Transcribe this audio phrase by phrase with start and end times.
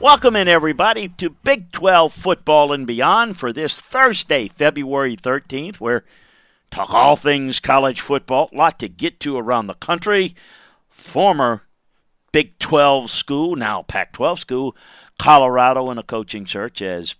[0.00, 6.04] Welcome in, everybody, to Big 12 football and beyond for this Thursday, February 13th, where
[6.70, 8.48] talk all things college football.
[8.50, 10.34] A lot to get to around the country.
[10.88, 11.64] Former
[12.32, 14.76] Big 12 school, now Pac 12 school,
[15.18, 17.14] Colorado in a coaching search as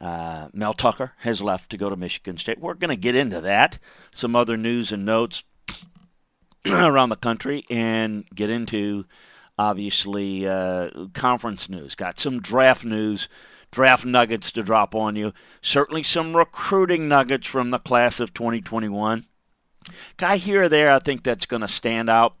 [0.00, 2.58] uh, Mel Tucker has left to go to Michigan State.
[2.58, 3.78] We're going to get into that,
[4.10, 5.44] some other news and notes
[6.66, 9.04] around the country, and get into
[9.62, 11.94] obviously uh, conference news.
[11.94, 13.28] Got some draft news,
[13.70, 15.32] draft nuggets to drop on you.
[15.60, 19.24] Certainly some recruiting nuggets from the class of 2021.
[20.16, 22.34] Guy here or there, I think that's going to stand out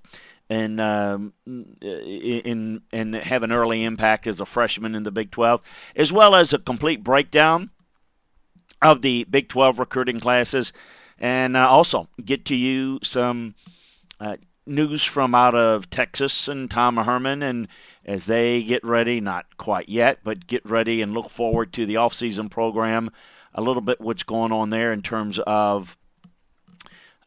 [0.50, 5.60] and um, in and have an early impact as a freshman in the Big 12,
[5.94, 7.70] as well as a complete breakdown
[8.80, 10.72] of the Big 12 recruiting classes,
[11.18, 13.54] and uh, also get to you some.
[14.20, 14.36] Uh,
[14.66, 17.68] news from out of Texas and Tom Herman, and
[18.04, 21.94] as they get ready, not quite yet, but get ready and look forward to the
[21.94, 23.10] offseason program,
[23.54, 25.96] a little bit what's going on there in terms of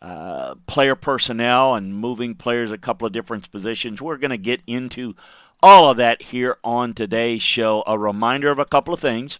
[0.02, 4.02] uh, player personnel and moving players a couple of different positions.
[4.02, 5.16] We're going to get into
[5.64, 7.84] all of that here on today's show.
[7.88, 9.40] A reminder of a couple of things.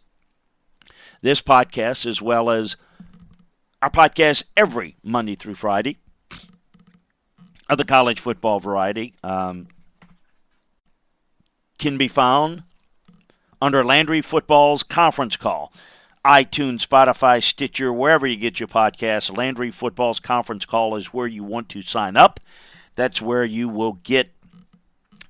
[1.22, 2.78] This podcast, as well as
[3.82, 5.98] our podcast every Monday through Friday,
[7.70, 9.68] of the college football variety um,
[11.78, 12.64] can be found
[13.62, 15.74] under Landry Football's conference call.
[16.24, 19.36] iTunes, Spotify, Stitcher, wherever you get your podcasts.
[19.36, 22.40] Landry Football's conference call is where you want to sign up.
[22.96, 24.32] That's where you will get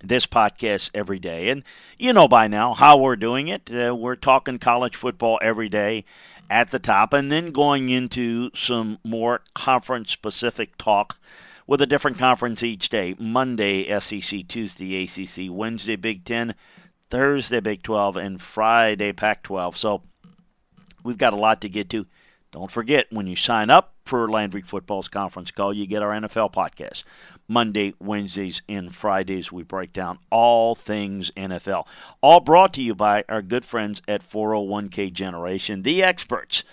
[0.04, 1.50] this podcast every day.
[1.50, 1.64] And
[1.98, 3.72] you know by now how we're doing it.
[3.74, 6.06] Uh, we're talking college football every day
[6.50, 11.18] at the top and then going into some more conference specific talk
[11.68, 13.16] with a different conference each day.
[13.20, 16.56] Monday, SEC, Tuesday, ACC, Wednesday, Big Ten,
[17.10, 19.78] Thursday, Big 12, and Friday, Pac 12.
[19.78, 20.02] So
[21.04, 22.06] we've got a lot to get to.
[22.52, 26.54] Don't forget, when you sign up for Landry Football's conference call, you get our NFL
[26.54, 27.04] podcast.
[27.48, 31.86] Monday, Wednesdays, and Fridays, we break down all things NFL.
[32.22, 36.64] All brought to you by our good friends at 401k Generation, the experts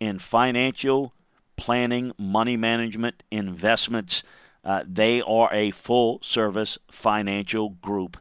[0.00, 1.12] in financial
[1.56, 4.22] planning, money management, investments.
[4.64, 8.16] Uh, they are a full service financial group,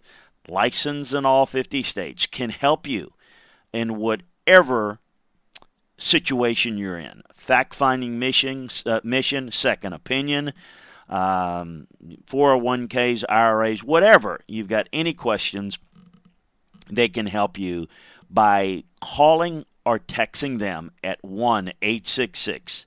[0.47, 3.13] licensed in all 50 states, can help you
[3.73, 4.99] in whatever
[5.97, 7.23] situation you're in.
[7.33, 10.53] Fact finding missions, uh, mission, second opinion,
[11.09, 11.87] um,
[12.27, 14.41] 401ks, IRAs, whatever.
[14.47, 15.77] You've got any questions,
[16.89, 17.87] they can help you
[18.29, 22.85] by calling or texting them at 1 866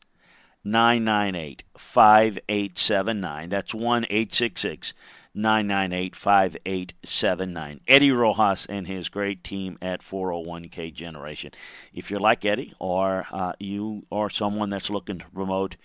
[0.64, 3.48] 998 5879.
[3.48, 4.94] That's 1 866
[5.34, 7.80] 998 5879.
[7.86, 11.52] Eddie Rojas and his great team at 401k Generation.
[11.94, 15.76] If you're like Eddie or uh, you are someone that's looking to promote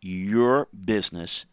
[0.00, 1.44] your business,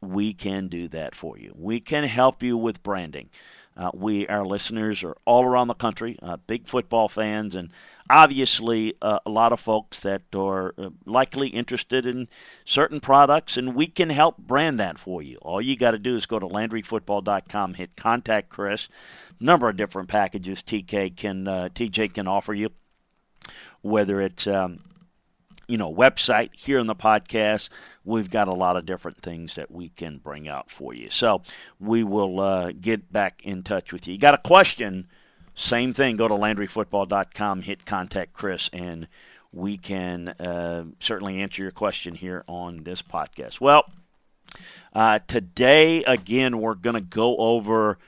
[0.00, 1.52] we can do that for you.
[1.56, 3.30] We can help you with branding.
[3.76, 7.70] Uh, we, our listeners, are all around the country, uh, big football fans, and
[8.08, 12.28] obviously uh, a lot of folks that are uh, likely interested in
[12.64, 15.38] certain products, and we can help brand that for you.
[15.42, 18.88] All you got to do is go to LandryFootball.com, hit contact Chris.
[19.38, 22.70] Number of different packages TK can uh, TJ can offer you,
[23.82, 24.80] whether it's um,
[25.68, 27.68] you know website here in the podcast
[28.04, 31.42] we've got a lot of different things that we can bring out for you so
[31.80, 35.08] we will uh, get back in touch with you you got a question
[35.56, 36.16] same thing.
[36.16, 39.08] Go to landryfootball.com hit contact chris and
[39.52, 43.60] we can uh, certainly answer your question here on this podcast.
[43.60, 43.84] Well
[44.94, 47.98] uh, today again we're going to go over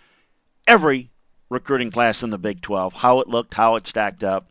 [0.66, 1.10] every
[1.48, 4.46] recruiting class in the big 12 how it looked how it stacked up.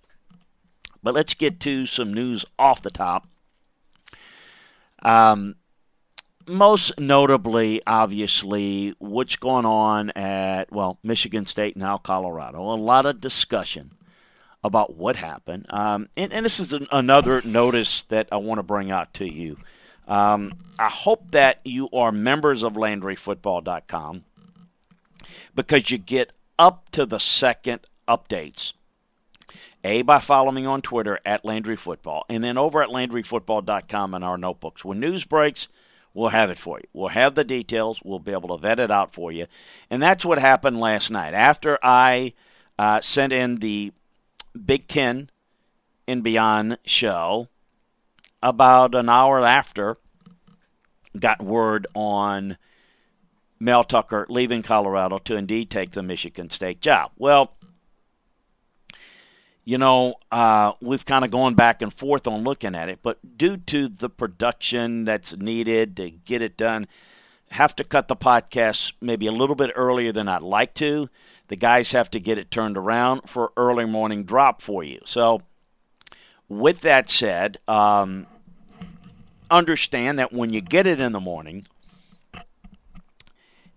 [1.04, 3.28] But let's get to some news off the top.
[5.04, 5.56] Um,
[6.48, 12.62] most notably, obviously, what's going on at, well, Michigan State, now Colorado.
[12.62, 13.92] A lot of discussion
[14.64, 15.66] about what happened.
[15.70, 19.26] Um, and, and, this is an, another notice that I want to bring out to
[19.26, 19.58] you.
[20.08, 24.24] Um, I hope that you are members of LandryFootball.com
[25.54, 28.74] because you get up to the second updates
[29.84, 34.24] a, by following me on Twitter at Landry Football, and then over at LandryFootball.com in
[34.24, 34.84] our notebooks.
[34.84, 35.68] When news breaks,
[36.14, 36.88] we'll have it for you.
[36.94, 38.02] We'll have the details.
[38.04, 39.48] We'll be able to vet it out for you.
[39.90, 41.34] And that's what happened last night.
[41.34, 42.34] After I
[42.78, 43.94] uh, sent in the
[44.66, 45.30] Big Ten
[46.08, 47.48] and Beyond show,
[48.42, 49.98] about an hour after,
[51.18, 52.58] got word on
[53.60, 57.12] Mel Tucker leaving Colorado to indeed take the Michigan State job.
[57.18, 57.57] Well,
[59.68, 63.38] you know, uh, we've kind of gone back and forth on looking at it, but
[63.38, 66.88] due to the production that's needed to get it done,
[67.50, 71.10] have to cut the podcast maybe a little bit earlier than I'd like to.
[71.50, 75.02] The guys have to get it turned around for early morning drop for you.
[75.04, 75.42] So,
[76.48, 78.26] with that said, um,
[79.52, 81.68] understand that when you get it in the morning,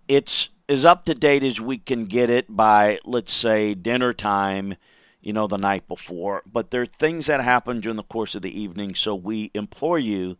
[0.07, 4.77] it's as up to date as we can get it by, let's say, dinner time
[5.21, 6.43] you know, the night before.
[6.51, 9.99] But there are things that happen during the course of the evening, so we implore
[9.99, 10.37] you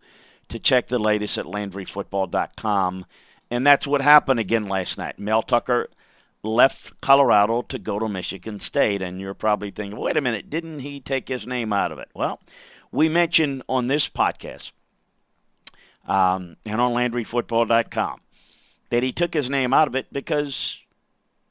[0.50, 3.06] to check the latest at LandryFootball.com.
[3.50, 5.20] And that's what happened again last night.
[5.20, 5.90] Mel Tucker
[6.44, 10.80] left Colorado to go to Michigan State, and you're probably thinking, wait a minute, didn't
[10.80, 12.10] he take his name out of it?
[12.14, 12.40] Well,
[12.92, 14.72] we mentioned on this podcast
[16.08, 18.22] um, and on LandryFootball.com
[18.90, 20.80] that he took his name out of it because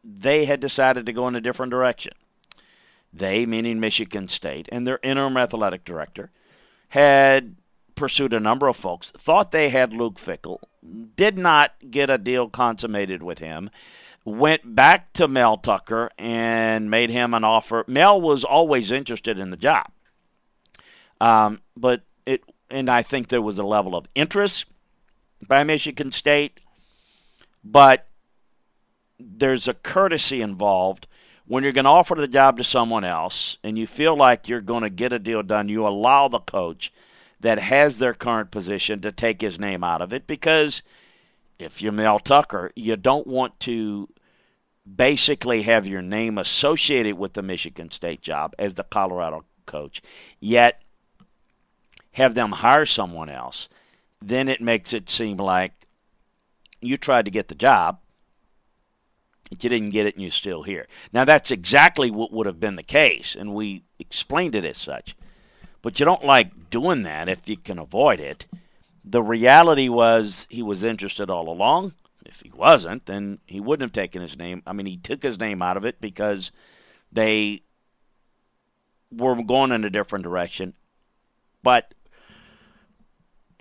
[0.05, 2.13] they had decided to go in a different direction.
[3.13, 6.31] They, meaning Michigan State, and their interim athletic director,
[6.91, 7.57] had
[7.95, 10.59] pursued a number of folks, thought they had Luke Fickell,
[11.17, 13.71] did not get a deal consummated with him,
[14.25, 17.85] went back to Mel Tucker and made him an offer.
[17.87, 19.91] Mel was always interested in the job.
[21.21, 24.67] Um, but it, and I think there was a level of interest
[25.47, 26.61] by Michigan State,
[27.63, 28.07] but
[29.19, 31.07] there's a courtesy involved
[31.51, 34.61] when you're going to offer the job to someone else and you feel like you're
[34.61, 36.93] going to get a deal done, you allow the coach
[37.41, 40.83] that has their current position to take his name out of it because
[41.59, 44.09] if you're Mel Tucker, you don't want to
[44.87, 50.01] basically have your name associated with the Michigan State job as the Colorado coach,
[50.39, 50.81] yet
[52.13, 53.69] have them hire someone else.
[54.23, 55.73] Then it makes it seem like
[56.81, 57.99] you tried to get the job
[59.51, 60.87] you didn't get it and you're still here.
[61.13, 65.17] Now, that's exactly what would have been the case, and we explained it as such.
[65.83, 68.47] But you don't like doing that if you can avoid it.
[69.05, 71.95] The reality was he was interested all along.
[72.25, 74.63] If he wasn't, then he wouldn't have taken his name.
[74.67, 76.53] I mean, he took his name out of it because
[77.11, 77.63] they
[79.11, 80.75] were going in a different direction.
[81.63, 81.95] But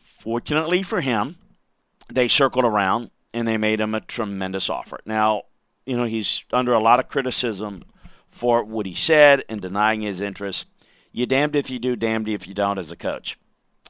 [0.04, 1.38] fortunately for him,
[2.12, 5.00] they circled around and they made him a tremendous offer.
[5.06, 5.44] Now,
[5.90, 7.84] you know, he's under a lot of criticism
[8.30, 10.68] for what he said and denying his interest.
[11.12, 13.40] You damned if you do, damned if you don't as a coach.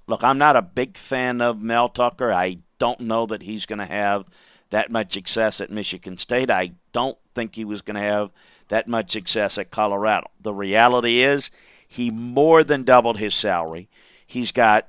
[0.08, 2.32] Look, I'm not a big fan of Mel Tucker.
[2.32, 4.24] I don't know that he's going to have
[4.70, 6.50] that much success at Michigan State.
[6.50, 8.32] I don't think he was going to have
[8.70, 10.30] that much success at Colorado.
[10.40, 11.52] The reality is,
[11.86, 13.90] he more than doubled his salary.
[14.26, 14.88] He's got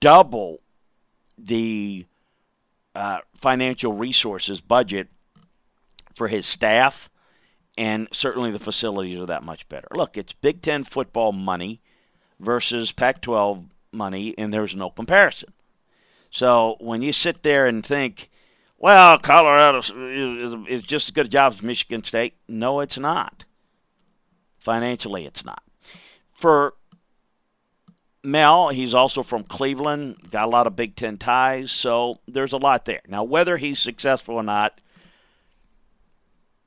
[0.00, 0.62] double
[1.36, 2.06] the
[2.94, 5.08] uh, financial resources budget
[6.14, 7.10] for his staff,
[7.76, 9.88] and certainly the facilities are that much better.
[9.94, 11.80] Look, it's Big Ten football money
[12.38, 15.52] versus Pac 12 money, and there's no comparison.
[16.30, 18.30] So when you sit there and think,
[18.78, 22.34] well, Colorado is, just as good a job as Michigan State.
[22.48, 23.44] No, it's not.
[24.58, 25.62] Financially, it's not.
[26.32, 26.74] For
[28.24, 32.58] Mel, he's also from Cleveland, got a lot of Big Ten ties, so there's a
[32.58, 33.02] lot there.
[33.06, 34.80] Now, whether he's successful or not,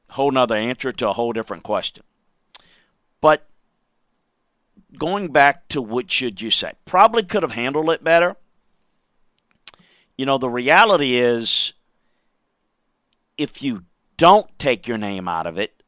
[0.10, 2.04] whole nother answer to a whole different question.
[3.22, 3.48] But
[4.98, 6.74] going back to what should you say?
[6.86, 8.36] Probably could have handled it better.
[10.18, 11.74] You know, the reality is
[13.38, 13.84] if you
[14.18, 15.82] don't take your name out of it,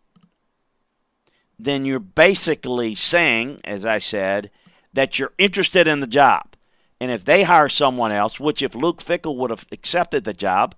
[1.60, 4.52] then you're basically saying, as I said,
[4.94, 6.56] that you're interested in the job.
[7.00, 10.76] And if they hire someone else, which if Luke Fickell would have accepted the job,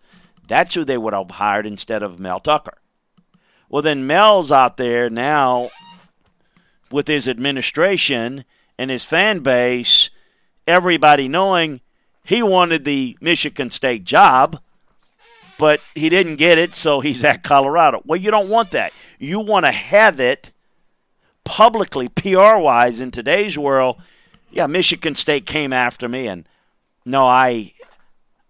[0.48, 2.79] that's who they would have hired instead of Mel Tucker.
[3.70, 5.70] Well, then Mel's out there now
[6.92, 8.44] with his administration
[8.78, 10.10] and his fan base,
[10.66, 11.82] everybody knowing
[12.24, 14.60] he wanted the Michigan State job,
[15.60, 18.02] but he didn't get it, so he's at Colorado.
[18.06, 18.92] Well, you don't want that.
[19.20, 20.52] You want to have it
[21.44, 24.02] publicly, PR wise, in today's world.
[24.52, 26.48] Yeah, Michigan State came after me, and
[27.06, 27.74] no, I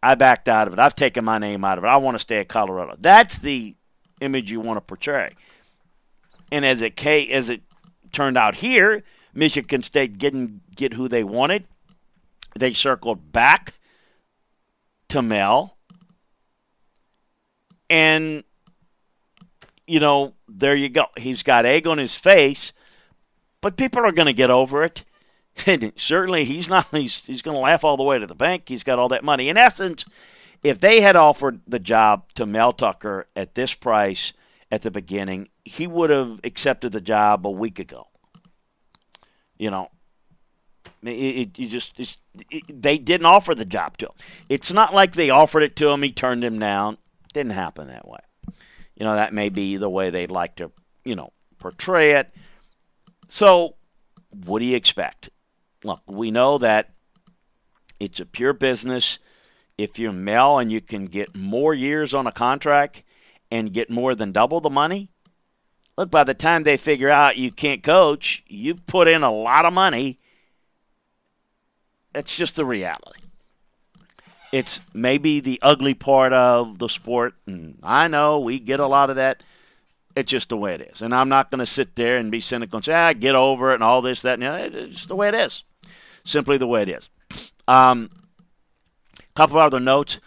[0.02, 0.80] I backed out of it.
[0.80, 1.88] I've taken my name out of it.
[1.88, 2.96] I want to stay at Colorado.
[3.00, 3.76] That's the
[4.22, 5.36] image you want to portray.
[6.52, 7.62] And as it as it
[8.12, 11.66] turned out here, Michigan State didn't get who they wanted.
[12.58, 13.74] They circled back
[15.10, 15.78] to Mel.
[17.90, 18.44] And,
[19.88, 21.06] you know, there you go.
[21.18, 22.74] He's got egg on his face,
[23.62, 25.06] but people are going to get over it.
[25.66, 28.70] And certainly he's not, he's, he's going to laugh all the way to the bank.
[28.70, 29.50] He's got all that money.
[29.50, 30.06] In essence,
[30.64, 34.34] if they had offered the job to Mel Tucker at this price
[34.72, 38.08] at the beginning, he would have accepted the job a week ago.
[39.58, 39.90] You know,
[41.04, 42.00] it, it you just
[42.50, 44.14] it, they didn't offer the job to him.
[44.48, 46.98] It's not like they offered it to him, he turned him down.
[47.34, 48.20] Didn't happen that way.
[48.96, 50.72] You know, that may be the way they'd like to,
[51.06, 52.34] you know, portray it.
[53.28, 53.76] So,
[54.46, 55.30] what do you expect?
[55.84, 56.90] Look, we know that
[58.00, 59.20] it's a pure business.
[59.80, 63.02] If you're Mel and you can get more years on a contract
[63.50, 65.10] and get more than double the money,
[65.98, 69.64] look, by the time they figure out you can't coach, you've put in a lot
[69.64, 70.20] of money.
[72.12, 73.22] That's just the reality.
[74.52, 79.10] It's maybe the ugly part of the sport, and I know we get a lot
[79.10, 79.44] of that.
[80.14, 81.02] It's just the way it is.
[81.02, 83.72] And I'm not going to sit there and be cynical and say, ah, get over
[83.72, 84.78] it and all this, that, and the other.
[84.80, 85.64] It's just the way it is.
[86.26, 87.08] Simply the way it is.
[87.66, 88.10] Um,
[89.40, 90.20] couple other notes.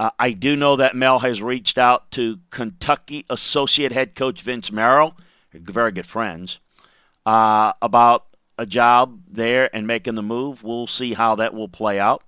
[0.00, 4.72] Uh, I do know that Mel has reached out to Kentucky associate head coach Vince
[4.72, 5.14] Marrow,
[5.52, 6.58] very good friends,
[7.24, 8.26] uh, about
[8.58, 10.64] a job there and making the move.
[10.64, 12.24] We'll see how that will play out.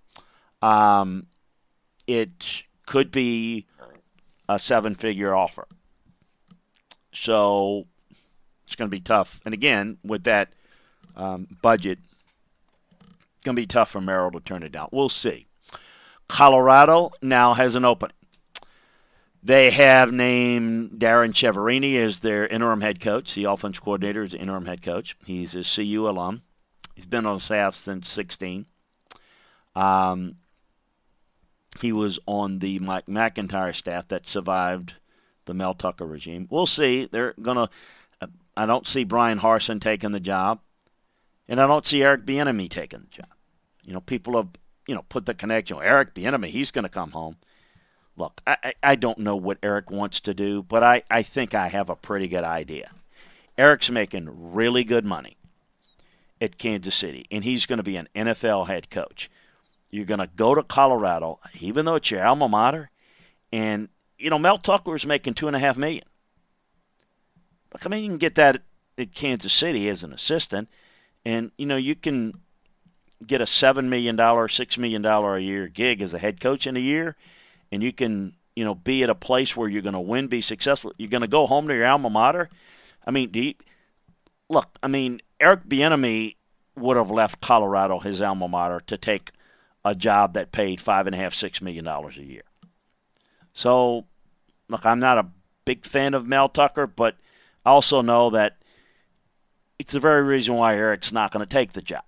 [0.62, 1.26] Um,
[2.06, 3.66] it could be
[4.48, 5.66] a seven figure offer.
[7.12, 7.84] So
[8.64, 9.40] it's going to be tough.
[9.44, 10.52] And again, with that
[11.16, 11.98] um, budget,
[13.00, 14.88] it's going to be tough for Merrill to turn it down.
[14.92, 15.47] We'll see.
[16.28, 18.14] Colorado now has an opening.
[19.42, 23.34] They have named Darrin Chiaverini as their interim head coach.
[23.34, 25.16] The offense coordinator is the interim head coach.
[25.24, 26.42] He's a CU alum.
[26.94, 28.66] He's been on staff since 16.
[29.76, 30.34] Um,
[31.80, 34.94] he was on the Mike MacIntyre staff that survived
[35.44, 36.48] the Mel Tucker regime.
[36.50, 37.06] We'll see.
[37.06, 37.70] They're gonna.
[38.56, 40.60] I don't see Bryan Harsin taking the job,
[41.46, 43.32] and I don't see Eric Bieniemy taking the job.
[43.84, 44.48] You know, people have
[44.88, 45.78] you know, put the connection.
[45.80, 47.36] Eric Bieniemy, he's going to come home.
[48.16, 51.68] Look, I, I don't know what Eric wants to do, but I, I think I
[51.68, 52.90] have a pretty good idea.
[53.56, 55.36] Eric's making really good money
[56.40, 59.30] at Kansas City, and he's going to be an NFL head coach.
[59.90, 62.90] You're going to go to Colorado, even though it's your alma mater,
[63.52, 66.04] and you know Mel Tucker is making two and a half million.
[67.72, 68.62] Look, I mean, you can get that
[68.96, 70.68] at Kansas City as an assistant,
[71.24, 72.34] and you know you can
[73.26, 76.66] get a seven million dollar, six million dollar a year gig as a head coach
[76.66, 77.16] in a year,
[77.72, 80.40] and you can you know be at a place where you're going to win, be
[80.40, 80.92] successful.
[80.98, 82.48] You're going to go home to your alma mater.
[83.06, 83.54] I mean, you,
[84.48, 86.36] look, I mean, Eric Bieniemy
[86.76, 89.32] would have left Colorado, his alma mater, to take
[89.84, 92.42] a job that paid five and a half, six million dollars a year.
[93.52, 94.04] So,
[94.68, 95.26] look, I'm not a
[95.64, 97.16] big fan of Mel Tucker, but
[97.64, 98.58] I also know that
[99.78, 102.02] it's the very reason why Eric's not going to take the job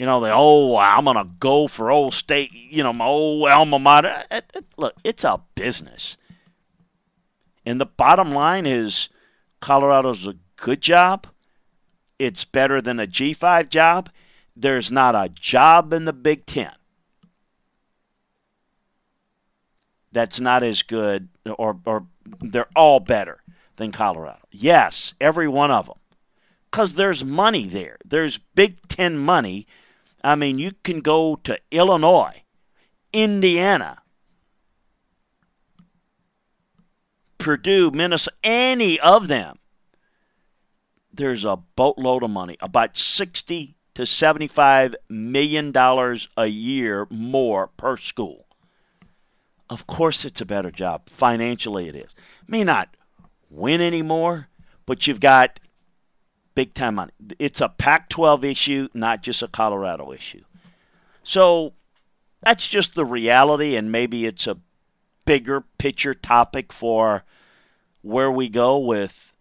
[0.00, 3.78] you know, the oh, I'm gonna go for old state, you know, my old alma
[3.78, 4.24] mater.
[4.78, 6.16] Look, it's a business,
[7.66, 9.10] and the bottom line is,
[9.60, 11.26] Colorado's a good job.
[12.18, 14.08] It's better than a G5 job.
[14.56, 16.72] There's not a job in the Big Ten
[20.12, 22.06] that's not as good, or, or
[22.40, 23.42] they're all better
[23.76, 24.40] than Colorado.
[24.50, 25.98] Yes, every one of them.
[26.70, 27.98] Because there's money there.
[28.02, 29.66] There's Big Ten money.
[30.22, 32.42] I mean, you can go to Illinois,
[33.12, 34.02] Indiana,
[37.38, 39.58] Purdue, Minnesota, any of them.
[41.12, 47.96] There's a boatload of money, about 60 to 75 million dollars a year more per
[47.96, 48.46] school.
[49.68, 51.08] Of course, it's a better job.
[51.08, 52.14] Financially, it is.
[52.46, 52.96] May not
[53.48, 54.48] win anymore,
[54.86, 55.60] but you've got
[56.60, 57.12] big time money.
[57.38, 60.42] It's a Pac 12 issue, not just a Colorado issue.
[61.24, 61.72] So
[62.42, 64.58] that's just the reality, and maybe it's a
[65.24, 67.24] bigger picture topic for
[68.02, 69.32] where we go with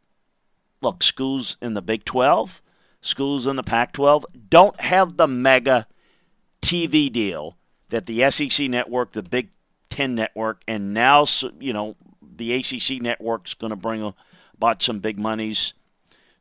[0.82, 2.62] look, schools in the Big 12,
[3.02, 5.88] schools in the Pac 12 don't have the mega
[6.62, 7.58] TV deal
[7.90, 9.50] that the SEC network, the Big
[9.90, 11.26] 10 network, and now,
[11.60, 14.14] you know, the ACC network's going to bring
[14.56, 15.74] about some big monies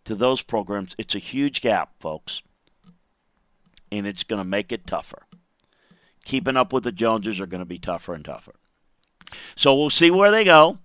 [0.08, 0.94] to those programs.
[0.96, 2.42] It's a huge gap, folks,
[3.92, 5.22] and it's going to make it tougher.
[6.24, 8.54] Keeping up with the Joneses are going to be tougher and tougher.
[9.54, 10.78] So we'll see where they go.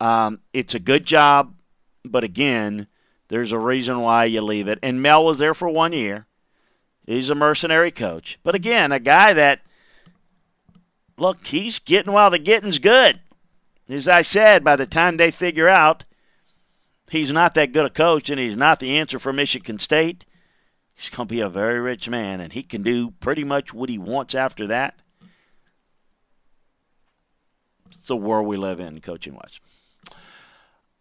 [0.00, 1.54] Um, it's a good job,
[2.04, 2.88] but again,
[3.28, 4.80] there's a reason why you leave it.
[4.82, 6.26] And Mel was there for one year.
[7.06, 8.38] He's a mercenary coach.
[8.42, 9.60] But again, a guy that,
[11.16, 13.20] look, he's getting while the getting's good.
[13.88, 16.04] As I said, by the time they figure out
[17.10, 20.24] he's not that good a coach and he's not the answer for Michigan State,
[20.94, 23.88] he's going to be a very rich man and he can do pretty much what
[23.88, 25.00] he wants after that.
[27.98, 29.60] It's the world we live in, coaching wise.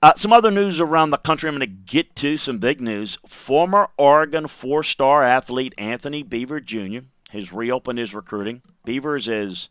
[0.02, 3.18] Uh, some other news around the country I'm going to get to, some big news.
[3.26, 7.00] Former Oregon four star athlete Anthony Beavers Jr.
[7.32, 8.62] has reopened his recruiting.
[8.86, 9.70] Beavers is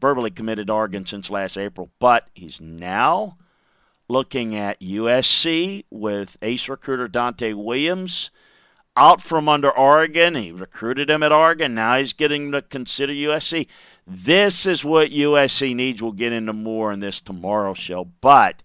[0.00, 3.36] verbally committed to Oregon since last April, but he's now
[4.08, 8.30] looking at USC with ace recruiter Donte Williams
[8.96, 10.34] out from under Oregon.
[10.34, 11.74] He recruited him at Oregon.
[11.74, 13.66] Now he's getting to consider USC.
[14.06, 16.02] This is what USC needs.
[16.02, 18.62] We'll get into more in this tomorrow show, but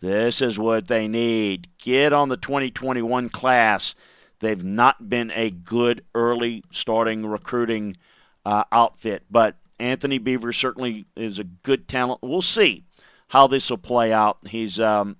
[0.00, 1.68] this is what they need.
[1.78, 3.94] Get on the 2021 class.
[4.38, 7.96] They've not been a good early starting recruiting
[8.46, 12.20] uh, outfit, but Anthony Beavers certainly is a good talent.
[12.22, 12.84] We'll see
[13.30, 14.38] how this will play out.
[14.48, 15.16] He's um,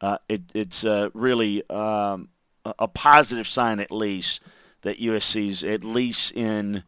[0.00, 2.30] uh, it, it's uh, really um,
[2.64, 4.40] a positive sign, at least,
[4.82, 6.82] that USC's at least in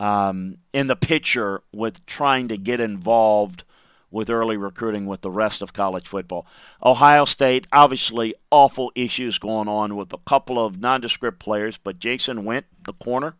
[0.00, 3.64] um, in the picture with trying to get involved
[4.10, 6.46] with early recruiting with the rest of college football.
[6.82, 12.44] Ohio State, obviously, awful issues going on with a couple of nondescript players, but Jahsen
[12.44, 13.34] Wint, the corner,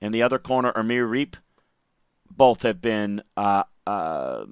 [0.00, 1.34] and the other corner, Amir Riep,
[2.34, 4.44] both have been uh, uh,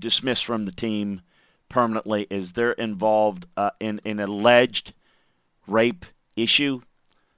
[0.00, 1.20] dismissed from the team
[1.68, 4.92] permanently is they're involved uh, in an alleged
[5.66, 6.04] rape
[6.36, 6.80] issue,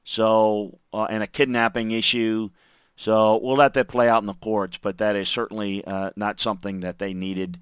[0.05, 2.51] so uh, and a kidnapping issue.
[2.97, 6.41] So we'll let that play out in the courts, but that is certainly uh, not
[6.41, 7.59] something that they needed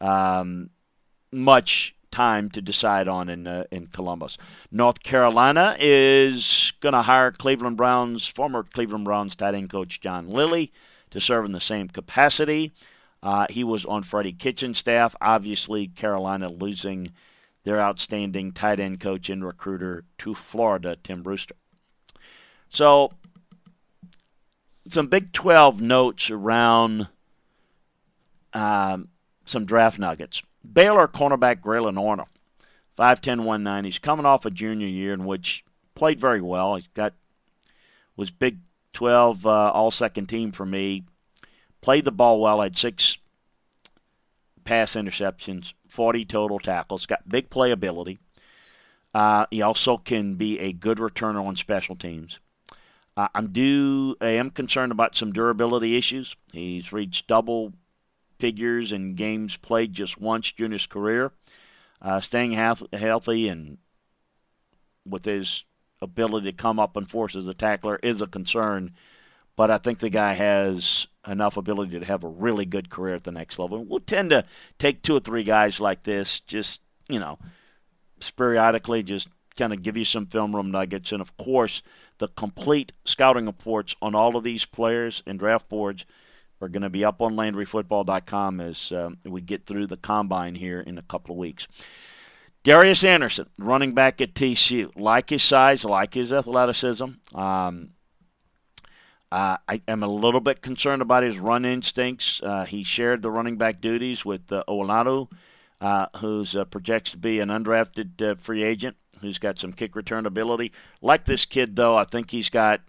[0.00, 0.70] um,
[1.32, 4.38] much time to decide on in uh, in Columbus.
[4.70, 10.28] North Carolina is going to hire Cleveland Browns former Cleveland Browns tight end coach John
[10.28, 10.72] Lilly
[11.10, 12.72] to serve in the same capacity.
[13.24, 15.16] Uh, he was on Freddie Kitchens' staff.
[15.18, 17.08] Obviously, Carolina losing
[17.64, 21.56] their outstanding tight end coach and recruiter to Florida, Tim Brewster.
[22.68, 23.12] So
[24.90, 27.08] some Big 12 notes around
[28.52, 29.08] um,
[29.46, 30.42] some draft nuggets.
[30.70, 32.28] Baylor cornerback Grayland Arnold,
[32.98, 33.88] 5'10", 190.
[33.88, 36.74] He's coming off a junior year in which played very well.
[36.74, 37.14] He's got
[38.16, 38.58] was Big
[38.92, 41.04] 12 uh, all second team for me.
[41.84, 42.62] Played the ball well.
[42.62, 43.18] Had six
[44.64, 47.04] pass interceptions, 40 total tackles.
[47.04, 48.16] Got big playability.
[49.12, 52.38] Uh, he also can be a good returner on special teams.
[53.18, 54.16] Uh, I'm due.
[54.18, 56.34] I am concerned about some durability issues.
[56.54, 57.74] He's reached double
[58.38, 61.32] figures in games played just once during his career.
[62.00, 63.76] Uh, staying healthy and
[65.04, 65.64] with his
[66.00, 68.94] ability to come up and force as a tackler is a concern.
[69.54, 73.24] But I think the guy has enough ability to have a really good career at
[73.24, 73.84] the next level.
[73.84, 74.44] We'll tend to
[74.78, 77.38] take two or three guys like this, just you know,
[78.36, 81.12] periodically, just kind of give you some film room nuggets.
[81.12, 81.82] And of course,
[82.18, 86.04] the complete scouting reports on all of these players and draft boards
[86.60, 90.80] are going to be up on LandryFootball.com as um, we get through the combine here
[90.80, 91.66] in a couple of weeks.
[92.62, 97.04] Darius Anderson, running back at TCU, like his size, like his athleticism.
[97.34, 97.90] Um,
[99.34, 102.40] Uh, I am a little bit concerned about his run instincts.
[102.40, 107.40] Uh, he shared the running back duties with uh, uh, who's uh, projects to be
[107.40, 110.70] an undrafted uh, free agent who's got some kick return ability.
[111.02, 112.82] Like this kid, though, I think he's got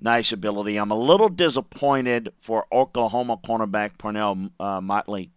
[0.00, 0.76] nice ability.
[0.76, 5.30] I'm a little disappointed for Oklahoma cornerback Parnell uh, Motley.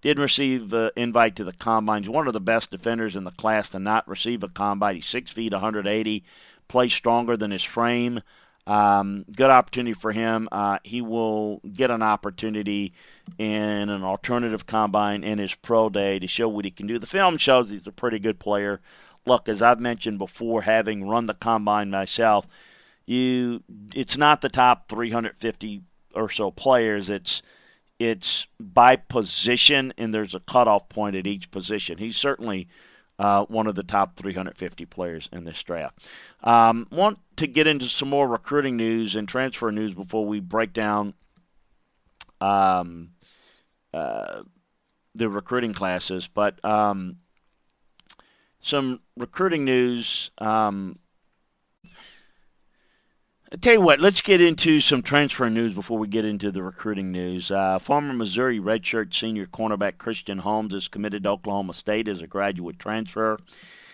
[0.00, 2.04] Did receive an invite to the combine.
[2.04, 4.94] He's one of the best defenders in the class to not receive a combine.
[4.94, 6.24] He's six feet, 180,
[6.66, 8.22] plays stronger than his frame.
[8.66, 10.48] Um, good opportunity for him.
[10.52, 12.92] Uh, he will get an opportunity
[13.38, 16.98] in an alternative combine in his pro day to show what he can do.
[16.98, 18.80] The film shows he's a pretty good player.
[19.26, 22.46] Look, as I've mentioned before, having run the combine myself,
[23.06, 23.62] you
[23.94, 25.82] it's not the top 350
[26.14, 27.10] or so players.
[27.10, 27.42] It's
[27.98, 31.98] it's by position, and there's a cutoff point at each position.
[31.98, 32.68] He's certainly
[33.18, 35.98] uh, one of the top 350 players in this draft.
[36.42, 40.72] Um, want to get into some more recruiting news and transfer news before we break
[40.72, 41.14] down
[42.40, 43.10] um,
[43.94, 44.42] uh,
[45.14, 47.18] the recruiting classes, but um,
[48.60, 50.30] some recruiting news.
[50.38, 50.98] Um,
[53.52, 56.62] I tell you what, let's get into some transfer news before we get into the
[56.62, 57.50] recruiting news.
[57.50, 62.26] Uh, former Missouri redshirt senior cornerback Christian Holmes is committed to Oklahoma State as a
[62.26, 63.38] graduate transfer.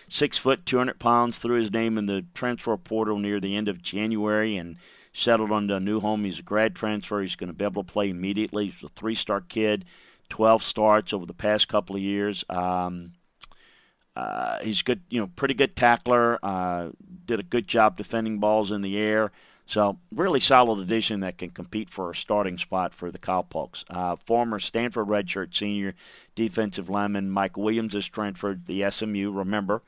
[0.07, 3.81] Six foot, 200 pounds, threw his name in the transfer portal near the end of
[3.81, 4.77] January and
[5.11, 6.23] settled on a new home.
[6.23, 7.21] He's a grad transfer.
[7.21, 8.67] He's going to be able to play immediately.
[8.67, 9.83] He's a three star kid,
[10.29, 12.45] 12 starts over the past couple of years.
[12.49, 13.11] Um,
[14.15, 16.39] uh, he's good, you know, pretty good tackler.
[16.41, 16.91] Uh,
[17.25, 19.33] did a good job defending balls in the air.
[19.69, 23.85] So really solid addition that can compete for a starting spot for the Cowpokes.
[23.87, 25.93] Uh, former Stanford redshirt senior
[26.33, 29.31] defensive lineman Mike Williams has transferred the SMU.
[29.31, 29.83] Remember,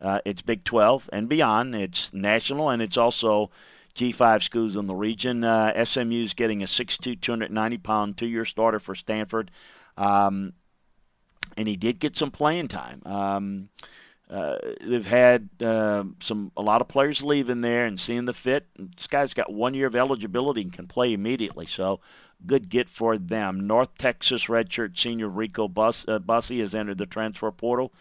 [0.00, 1.74] uh, it's Big 12 and beyond.
[1.74, 3.50] It's national and it's also
[3.94, 5.44] G5 schools in the region.
[5.44, 9.50] Uh, SMU is getting a 6'2", 290 pound two year starter for Stanford.
[9.98, 10.54] Um,
[11.58, 13.02] and he did get some playing time.
[13.04, 13.68] Um,
[14.28, 18.66] uh, they've had uh, some a lot of players leaving there and seeing the fit.
[18.76, 22.00] This guy's got one year of eligibility and can play immediately, so
[22.44, 23.66] good get for them.
[23.66, 27.92] North Texas redshirt senior Rico Bus, uh, Bussey has entered the transfer portal.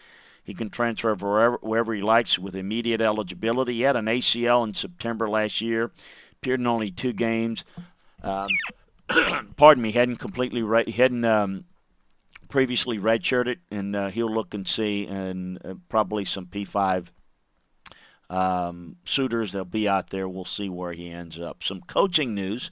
[0.43, 3.73] He can transfer wherever, wherever he likes with immediate eligibility.
[3.73, 5.91] He had an ACL in September last year,
[6.33, 7.65] appeared in only two games.
[8.21, 8.47] Um,
[9.57, 11.65] pardon me, hadn't completely re- hadn't um,
[12.49, 17.07] previously redshirted, and uh, he'll look and see, and uh, probably some P5
[18.29, 20.27] um, suitors that'll be out there.
[20.27, 21.63] We'll see where he ends up.
[21.63, 22.71] Some coaching news.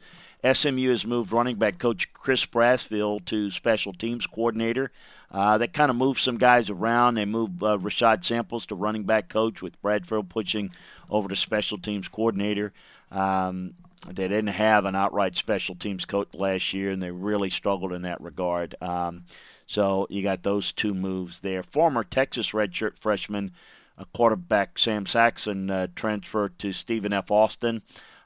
[0.51, 4.91] SMU has moved running back coach Chris Brasfield to special teams coordinator.
[5.31, 7.15] Uh, that kind of moved some guys around.
[7.15, 10.71] They moved uh, Rashad Samples to running back coach, with Brasfield pushing
[11.09, 12.73] over to special teams coordinator.
[13.09, 13.73] Um,
[14.07, 18.01] they didn't have an outright special teams coach last year, and they really struggled in
[18.01, 18.75] that regard.
[18.81, 19.23] Um,
[19.65, 21.63] so you got those two moves there.
[21.63, 23.51] Former Texas redshirt freshman
[23.97, 27.31] uh, quarterback Sam Saxon uh, transferred to Stephen F.
[27.31, 27.81] Austin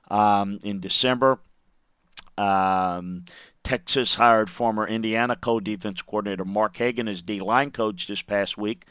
[0.10, 1.40] um, in December.
[2.38, 3.26] Um,
[3.64, 8.86] Texas hired former Indiana co-defense coordinator Mark Hagen as D-line coach this past week.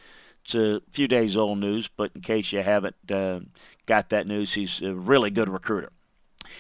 [0.45, 3.41] It's a few days old news, but in case you haven't uh,
[3.87, 5.91] got that news, he's a really good recruiter.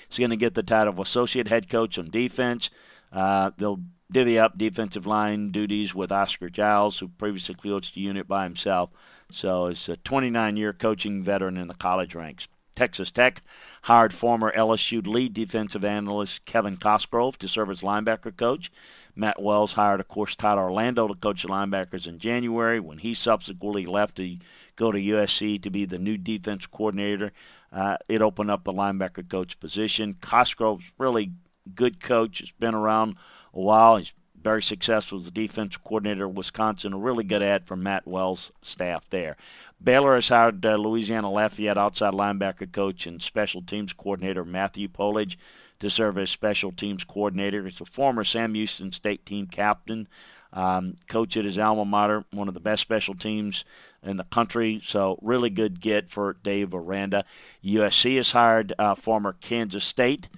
[0.09, 2.71] He's going to get the title of associate head coach on defense.
[3.13, 8.29] Uh, they'll divvy up defensive line duties with Oscar Giles, who previously coached the unit
[8.29, 8.91] by himself.
[9.31, 12.49] So he's a 29 year coaching veteran in the college ranks.
[12.77, 13.41] Texas Tech
[13.83, 18.71] hired former LSU lead defensive analyst Kevin Cosgrove to serve as linebacker coach.
[19.15, 23.15] Matt Wells hired, of course, Todd Orlando to coach the linebackers in January when he
[23.15, 24.37] subsequently left to
[24.77, 27.33] go to USC to be the new defense coordinator.
[27.73, 30.17] Uh, it opened up the linebacker coach position.
[30.21, 31.33] Cosgrove's really
[31.75, 32.39] good coach.
[32.39, 33.17] He's been around
[33.53, 33.97] a while.
[33.97, 36.93] He's very successful as the defensive coordinator of Wisconsin.
[36.93, 39.37] A really good ad from Matt Wells' staff there.
[39.83, 45.37] Baylor has hired uh, Louisiana Lafayette outside linebacker coach and special teams coordinator Matthew Powledge
[45.81, 47.65] to serve as special teams coordinator.
[47.65, 50.09] He's a former Sam Houston State team captain.
[50.57, 53.65] Um, coach at his alma mater, one of the best special teams
[54.03, 54.81] in the country.
[54.83, 57.25] So, really good get for Dave Aranda.
[57.63, 60.29] USC has hired uh, former Kansas State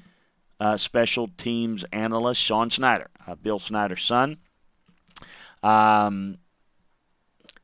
[0.60, 4.38] uh, special teams analyst Sean Snyder, uh, Bill Snyder's son.
[5.62, 6.38] Um,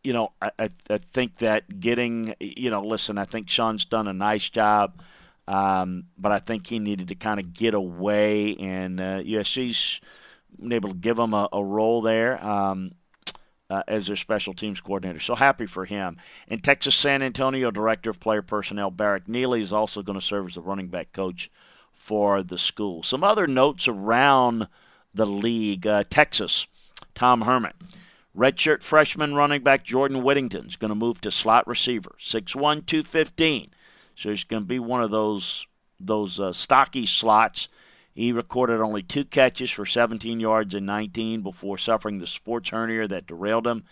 [0.02, 4.06] you know, I, I, I, think that getting, you know, listen, I think Sean's done
[4.08, 5.00] a nice job,
[5.48, 10.10] um, but I think he needed to kind of get away, and uh, USC's been
[10.70, 12.44] able to give him a, a role there.
[12.44, 12.92] Um,
[13.70, 15.18] uh, as their special teams coordinator.
[15.18, 16.18] So happy for him.
[16.48, 20.48] And Texas San Antonio Director of Player Personnel Barrick Neely is also going to serve
[20.48, 21.50] as the running back coach
[21.92, 23.02] for the school.
[23.02, 24.68] Some other notes around
[25.14, 26.66] the league uh, Texas,
[27.14, 27.72] Tom Herman.
[28.36, 33.70] Redshirt freshman running back Jordan Whittington is going to move to slot receiver, 6'1", 215.
[34.16, 35.66] So he's going to be one of those
[36.00, 37.68] those uh, stocky slots.
[38.14, 43.09] He recorded only two catches for 17 yards in 19 before suffering the sports hernia
[43.09, 43.85] that derailed him.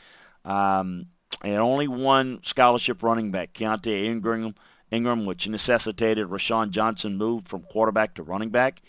[0.44, 1.06] Um,
[1.42, 4.54] and only one scholarship running back, Keaontay Ingram,
[4.90, 8.82] Ingram, which necessitated Roschon Johnson move from quarterback to running back.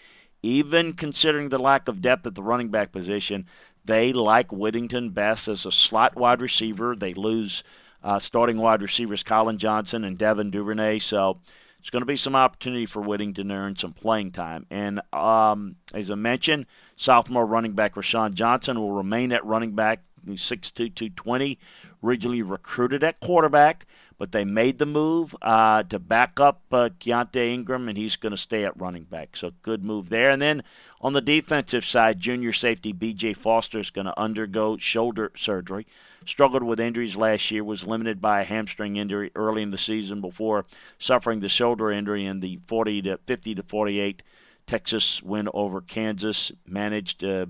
[0.43, 3.47] Even considering the lack of depth at the running back position,
[3.85, 6.95] they like Whittington best as a slot wide receiver.
[6.95, 7.63] They lose
[8.03, 11.39] uh, starting wide receivers Collin Johnson and Devin Duvernay, so
[11.83, 14.65] it's going to be some opportunity for Whittington to earn some playing time.
[14.69, 16.65] And um, as I mentioned,
[16.95, 19.99] sophomore running back Roschon Johnson will remain at running back.
[20.25, 21.59] He's 6'2", 220,
[22.01, 23.85] originally recruited at quarterback
[24.17, 28.31] but they made the move uh, to back up uh, Keaontay Ingram, and he's going
[28.31, 29.35] to stay at running back.
[29.35, 30.29] So good move there.
[30.29, 30.63] And then
[31.01, 33.33] on the defensive side, junior safety B.J.
[33.33, 35.85] Foster is going to undergo shoulder surgery.
[36.25, 40.21] Struggled with injuries last year, was limited by a hamstring injury early in the season
[40.21, 40.65] before
[40.97, 44.23] suffering the shoulder injury in the 40 to 50 to 48
[44.65, 46.51] Texas win over Kansas.
[46.65, 47.49] Managed to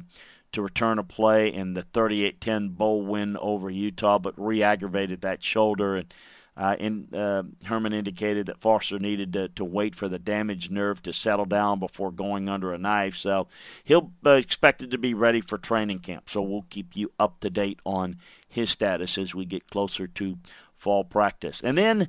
[0.53, 5.95] to return a play in the 38-10 bowl win over Utah, but re-aggravated that shoulder
[5.95, 6.13] and
[6.55, 11.01] uh, in, uh, Herman indicated that Foster needed to, to, wait for the damaged nerve
[11.03, 13.15] to settle down before going under a knife.
[13.15, 13.47] So
[13.83, 16.29] he'll uh, expected to be ready for training camp.
[16.29, 20.37] So we'll keep you up to date on his status as we get closer to
[20.77, 21.61] fall practice.
[21.63, 22.07] And then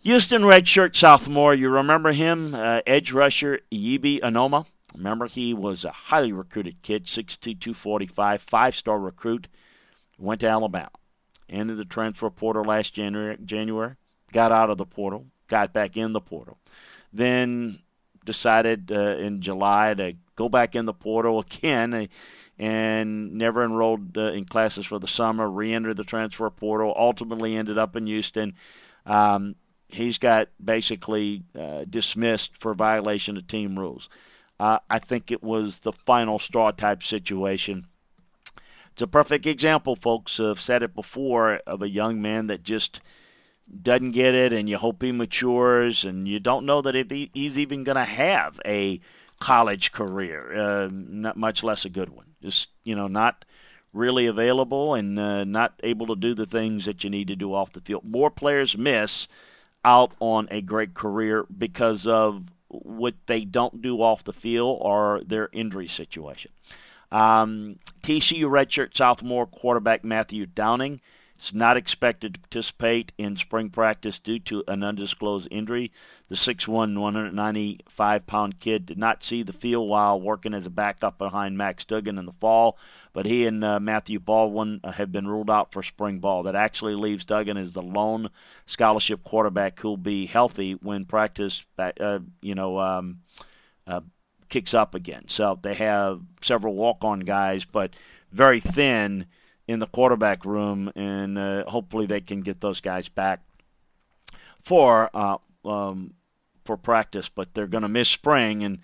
[0.00, 4.66] Houston redshirt sophomore, you remember him, uh, edge rusher Yibi Anoma.
[4.96, 9.48] Remember, he was a highly recruited kid, 6'2", 245, five-star recruit,
[10.18, 10.90] went to Alabama
[11.48, 13.94] entered the transfer portal last January, January,
[14.32, 16.58] got out of the portal, got back in the portal,
[17.12, 17.78] then
[18.24, 22.08] decided uh, in July to go back in the portal again
[22.58, 27.56] and never enrolled uh, in classes for the summer, re entered the transfer portal, ultimately
[27.56, 28.54] ended up in Houston.
[29.06, 29.56] Um,
[29.88, 34.08] he's got basically uh, dismissed for violation of team rules.
[34.58, 37.86] Uh, I think it was the final straw type situation
[38.94, 40.38] it's a perfect example, folks.
[40.38, 43.00] I've said it before of a young man that just
[43.82, 47.82] doesn't get it, and you hope he matures, and you don't know that he's even
[47.82, 49.00] going to have a
[49.40, 52.36] college career, uh, not much less a good one.
[52.40, 53.44] Just you know, not
[53.92, 57.52] really available and uh, not able to do the things that you need to do
[57.52, 58.04] off the field.
[58.04, 59.26] More players miss
[59.84, 65.20] out on a great career because of what they don't do off the field or
[65.26, 66.52] their injury situation.
[67.14, 71.00] Um, TCU redshirt sophomore quarterback Matthew Downing
[71.40, 75.92] is not expected to participate in spring practice due to an undisclosed injury.
[76.28, 81.56] The 6'1", 195-pound kid did not see the field while working as a backup behind
[81.56, 82.76] Max Duggan in the fall,
[83.12, 86.42] but he and uh, Matthew Baldwin uh, have been ruled out for spring ball.
[86.42, 88.28] That actually leaves Duggan as the lone
[88.66, 93.20] scholarship quarterback who'll be healthy when practice, uh, you know, um,
[93.86, 94.00] uh,
[94.54, 95.24] kicks up again.
[95.26, 97.90] So they have several walk-on guys, but
[98.30, 99.26] very thin
[99.66, 103.40] in the quarterback room, and uh, hopefully they can get those guys back
[104.62, 106.14] for uh, um,
[106.64, 107.28] for practice.
[107.28, 108.78] But they're going to miss spring and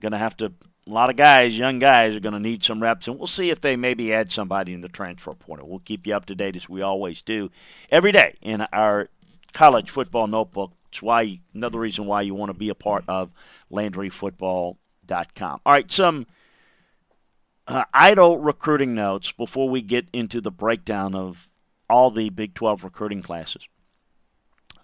[0.00, 0.52] going to have to.
[0.88, 3.50] A lot of guys, young guys, are going to need some reps, and we'll see
[3.50, 5.68] if they maybe add somebody in the transfer portal.
[5.68, 7.52] We'll keep you up to date as we always do
[7.92, 9.08] every day in our
[9.52, 10.72] college football notebook.
[10.88, 13.30] It's why another reason why you want to be a part of
[13.70, 14.76] Landry Football
[15.10, 16.26] all right, some
[17.66, 21.48] uh, idle recruiting notes before we get into the breakdown of
[21.88, 23.68] all the Big 12 recruiting classes.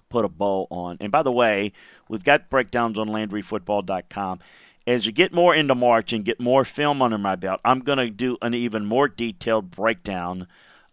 [0.09, 0.97] Put a bow on.
[1.01, 1.73] And by the way,
[2.09, 4.39] we've got breakdowns on LandryFootball.com.
[4.87, 7.99] As you get more into March and get more film under my belt, I'm going
[7.99, 10.47] to do an even more detailed breakdown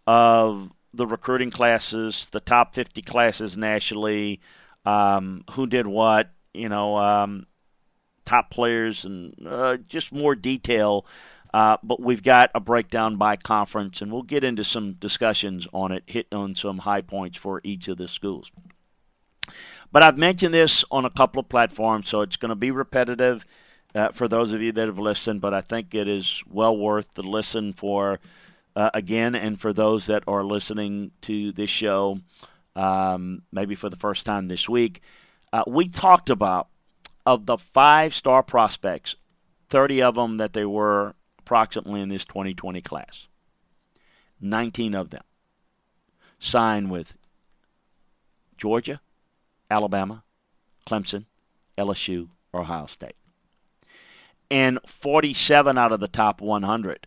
[0.06, 4.40] of the recruiting classes, the top 50 classes nationally,
[4.84, 7.46] um, who did what, you know, um,
[8.26, 11.06] top players and uh, just more detail.
[11.54, 15.90] Uh, but we've got a breakdown by conference, and we'll get into some discussions on
[15.90, 18.50] it, hit on some high points for each of the schools.
[19.90, 23.46] But I've mentioned this on a couple of platforms, so it's going to be repetitive
[23.94, 27.14] uh, for those of you that have listened, but I think it is well worth
[27.14, 28.20] the listen for,
[28.74, 32.18] uh, again, and for those that are listening to this show,
[32.74, 35.00] um, maybe for the first time this week.
[35.52, 36.68] Uh, we talked about
[37.26, 39.16] of the five star prospects,
[39.68, 43.26] 30 of them that they were approximately in this 2020 class.
[44.40, 45.24] 19 of them
[46.38, 47.16] signed with
[48.56, 49.00] Georgia,
[49.70, 50.22] Alabama,
[50.86, 51.24] Clemson,
[51.76, 53.16] LSU, or Ohio State.
[54.50, 57.06] and 47 out of the top 100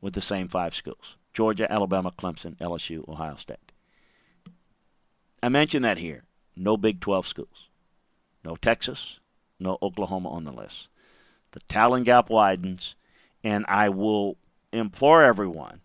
[0.00, 3.72] with the same five schools Georgia, Alabama, Clemson, LSU, Ohio State.
[5.42, 6.24] I mentioned that here.
[6.56, 7.68] No Big 12 schools.
[8.42, 9.20] No Texas,
[9.58, 10.88] no Oklahoma on the list.
[11.52, 12.94] The talent gap widens,
[13.42, 14.36] and I will
[14.72, 15.80] implore everyone,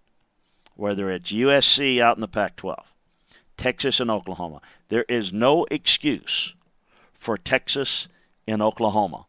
[0.76, 2.94] whether it's USC out in the Pac 12,
[3.58, 6.56] Texas and Oklahoma, there is no excuse
[7.14, 8.08] for Texas
[8.48, 9.26] and Oklahoma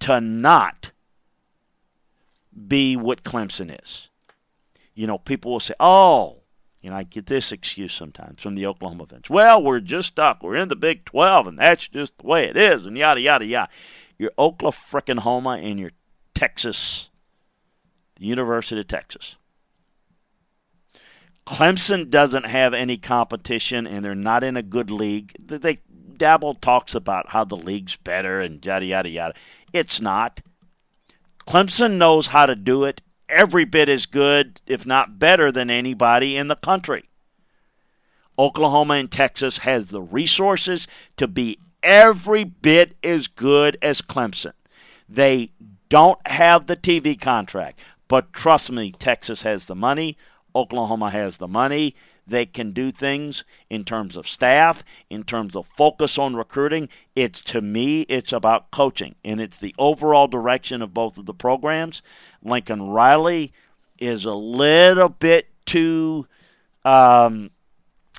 [0.00, 0.90] to not
[2.66, 4.08] be what Clemson is.
[4.94, 6.39] You know, people will say, oh,
[6.82, 9.28] you know, I get this excuse sometimes from the Oklahoma fans.
[9.28, 10.42] Well, we're just stuck.
[10.42, 13.44] We're in the Big 12, and that's just the way it is, and yada, yada,
[13.44, 13.70] yada.
[14.18, 15.92] You're Oklahoma and you're
[16.34, 17.08] Texas,
[18.16, 19.36] the University of Texas.
[21.46, 25.34] Clemson doesn't have any competition, and they're not in a good league.
[25.38, 25.80] They
[26.16, 29.34] dabble talks about how the league's better and yada yada yada.
[29.72, 30.42] It's not.
[31.48, 36.36] Clemson knows how to do it every bit as good, if not better, than anybody
[36.36, 37.08] in the country.
[38.38, 44.52] Oklahoma and Texas has the resources to be every bit as good as Clemson.
[45.08, 45.52] They
[45.88, 50.16] don't have the TV contract, but trust me, Texas has the money.
[50.54, 51.94] Oklahoma has the money.
[52.26, 56.88] They can do things in terms of staff, in terms of focus on recruiting.
[57.16, 61.34] It's to me, it's about coaching, and it's the overall direction of both of the
[61.34, 62.02] programs.
[62.42, 63.52] Lincoln Riley
[63.98, 66.26] is a little bit too
[66.84, 67.50] um,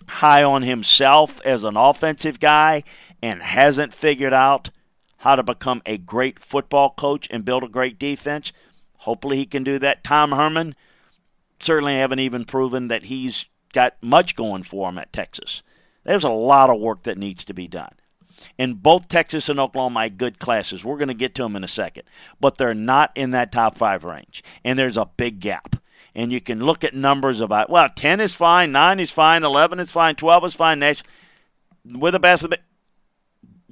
[0.08, 2.84] high on himself as an offensive guy
[3.22, 4.70] and hasn't figured out
[5.18, 8.52] how to become a great football coach and build a great defense.
[8.98, 10.04] Hopefully, he can do that.
[10.04, 10.76] Tom Herman
[11.60, 15.64] certainly haven't even proven that he's got much going for them at Texas.
[16.04, 17.94] There's a lot of work that needs to be done.
[18.58, 20.84] And both Texas and Oklahoma have good classes.
[20.84, 22.04] We're going to get to them in a second.
[22.40, 24.44] But they're not in that top five range.
[24.64, 25.76] And there's a big gap.
[26.16, 29.80] And you can look at numbers about, well, 10 is fine, 9 is fine, 11
[29.80, 30.80] is fine, 12 is fine.
[30.80, 31.06] Next,
[31.86, 32.62] with the best of it,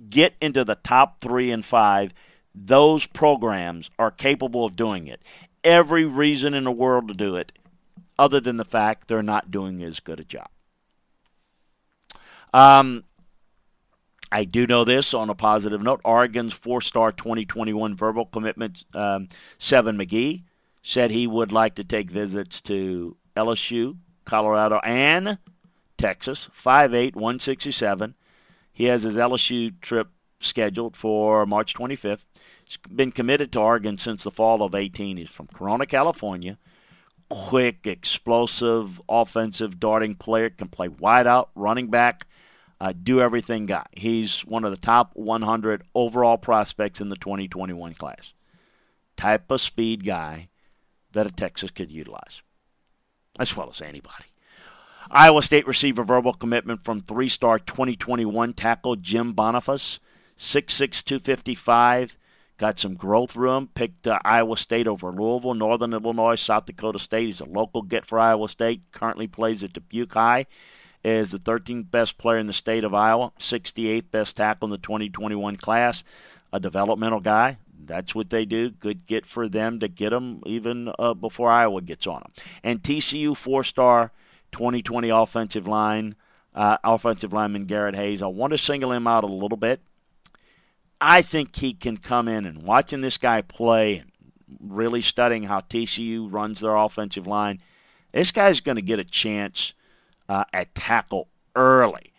[0.10, 2.14] get into the top three and five.
[2.56, 5.22] Those programs are capable of doing it.
[5.64, 7.52] Every reason in the world to do it
[8.20, 10.50] other than the fact they're not doing as good a job.
[12.54, 13.06] Um,
[14.30, 16.02] I do know this on a positive note.
[16.04, 20.44] Oregon's four star 2021 verbal commitment, um, Seven McGee,
[20.84, 25.38] said he would like to take visits to LSU, Colorado, and
[25.98, 26.50] Texas.
[26.54, 28.16] 5'8, 167.
[28.74, 30.10] He has his LSU trip
[30.42, 32.26] scheduled for March 25th.
[32.66, 35.16] He's been committed to Oregon since the fall of 18.
[35.16, 36.58] He's from Corona, California
[37.30, 40.50] quick, explosive, offensive, darting player.
[40.50, 42.28] Can play wide out, running back,
[42.82, 43.86] uh, do everything guy.
[43.92, 48.34] He's one of the top 100 overall prospects in the 2021 class.
[49.18, 50.50] Type of speed guy
[51.12, 52.42] that a Texas could utilize,
[53.40, 54.26] as well as anybody.
[55.12, 60.00] Iowa State received a verbal commitment from three star 2021 tackle Jim Boniface,
[60.38, 62.18] 6'6, 255.
[62.60, 63.70] Got some growth room.
[63.74, 67.28] Picked uh, Iowa State over Louisville, Northern Illinois, South Dakota State.
[67.28, 68.82] He's a local get for Iowa State.
[68.92, 70.46] Currently plays at Dubuque High.
[71.02, 74.78] Is the 13th best player in the state of Iowa, 68th best tackle in the
[74.78, 76.04] 2021 class.
[76.52, 77.60] A developmental guy.
[77.86, 78.72] That's what they do.
[78.72, 82.32] Good get for them to get him even uh, before Iowa gets on him.
[82.62, 84.12] And TCU four-star
[84.52, 86.16] 2020 offensive line,
[86.54, 88.22] uh, offensive lineman Garrett Hayes.
[88.22, 89.80] I want to single him out a little bit
[91.02, 94.12] I think he can come in and watching this guy play and
[94.60, 97.62] really studying how TCU runs their offensive line.
[98.12, 99.74] This guy's going to get a chance
[100.28, 102.12] uh, at tackle early.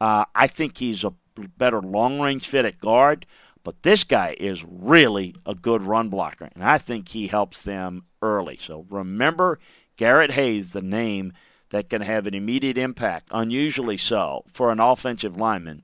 [0.00, 1.14] Uh, I think he's a
[1.56, 3.26] better long range fit at guard,
[3.64, 8.04] but this guy is really a good run blocker, and I think he helps them
[8.22, 8.58] early.
[8.60, 9.58] So remember
[9.96, 11.32] Garrett Hayes, the name
[11.70, 15.82] that can have an immediate impact, unusually so, for an offensive lineman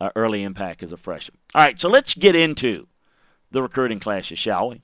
[0.00, 1.38] uh, early impact as a freshman.
[1.54, 2.86] All right, so let's get into
[3.50, 4.82] the recruiting classes, shall we?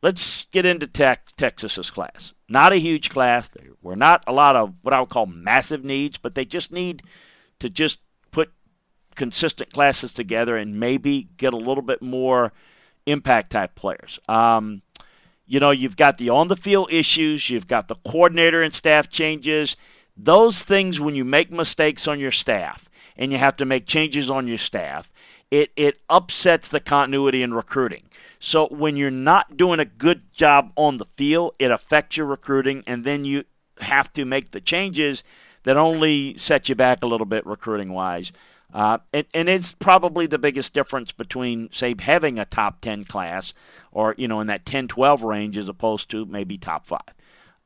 [0.00, 2.34] Let's get into tech, Texas's class.
[2.48, 3.48] Not a huge class.
[3.48, 6.70] There were not a lot of what I would call massive needs, but they just
[6.70, 7.02] need
[7.58, 7.98] to just
[8.30, 8.52] put
[9.16, 12.52] consistent classes together and maybe get a little bit more
[13.06, 14.20] impact type players.
[14.28, 14.82] Um,
[15.46, 19.10] you know, you've got the on the field issues, you've got the coordinator and staff
[19.10, 19.76] changes.
[20.16, 22.87] Those things, when you make mistakes on your staff,
[23.18, 25.10] and you have to make changes on your staff,
[25.50, 28.04] it, it upsets the continuity in recruiting.
[28.38, 32.84] So when you're not doing a good job on the field, it affects your recruiting,
[32.86, 33.44] and then you
[33.80, 35.24] have to make the changes
[35.64, 38.32] that only set you back a little bit recruiting wise.
[38.72, 43.54] Uh, and, and it's probably the biggest difference between, say, having a top 10 class
[43.92, 47.00] or, you know, in that 10 12 range as opposed to maybe top five.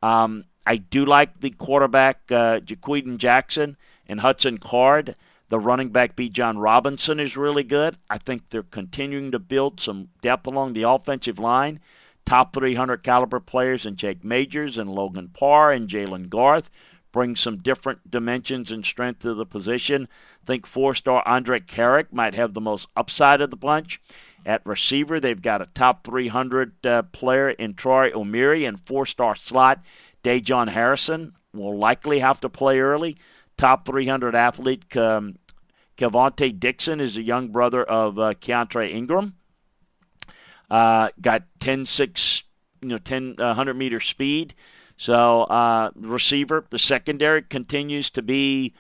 [0.01, 3.77] Um, I do like the quarterback, uh, Jackson
[4.07, 5.17] and Hudson Card.
[5.53, 7.99] The running back, Bijan Robinson, is really good.
[8.09, 11.79] I think they're continuing to build some depth along the offensive line.
[12.25, 16.71] Top 300 caliber players in Jake Majors and Logan Parr and Jalen Garth
[17.13, 20.09] bring some different dimensions and strength to the position.
[20.43, 24.01] I think four star Andre Karic might have the most upside of the bunch.
[24.47, 29.35] At receiver, they've got a top 300 uh, player in Troy Omeire and four star
[29.35, 29.83] slot
[30.25, 33.19] Dajon Harrison will likely have to play early.
[33.59, 35.37] Top 300 athlete um,
[35.97, 39.35] Kevonte Dixon is a young brother of uh, Keaontay Ingram.
[40.71, 42.43] Uh, got 10 6,
[42.81, 44.55] you know, 10 uh, 100 meter speed.
[44.97, 48.75] So, uh, receiver, the secondary continues to be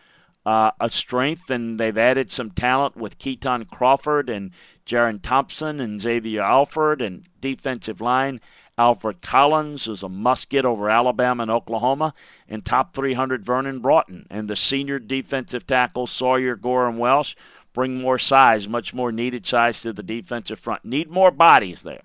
[0.44, 4.50] uh, a strength, and they've added some talent with Kitan Crawford and
[4.86, 8.40] Jerrin Thompson and Xavier Alford, and defensive line.
[8.78, 12.14] Alfred Collins is a must get over Alabama and Oklahoma,
[12.48, 14.26] and top 300 Vernon Broughton.
[14.30, 17.34] And the senior defensive tackles Sawyer, Gore, and Welsh
[17.72, 20.84] bring more size, much more needed size to the defensive front.
[20.84, 22.02] Need more bodies there.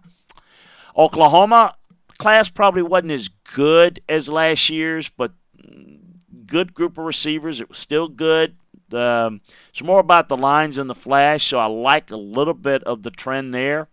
[0.97, 1.75] Oklahoma,
[2.17, 5.31] class probably wasn't as good as last year's, but
[6.45, 7.59] good group of receivers.
[7.59, 8.55] It was still good.
[8.91, 12.83] Um, it's more about the lines and the flash, so I like a little bit
[12.83, 13.89] of the trend there.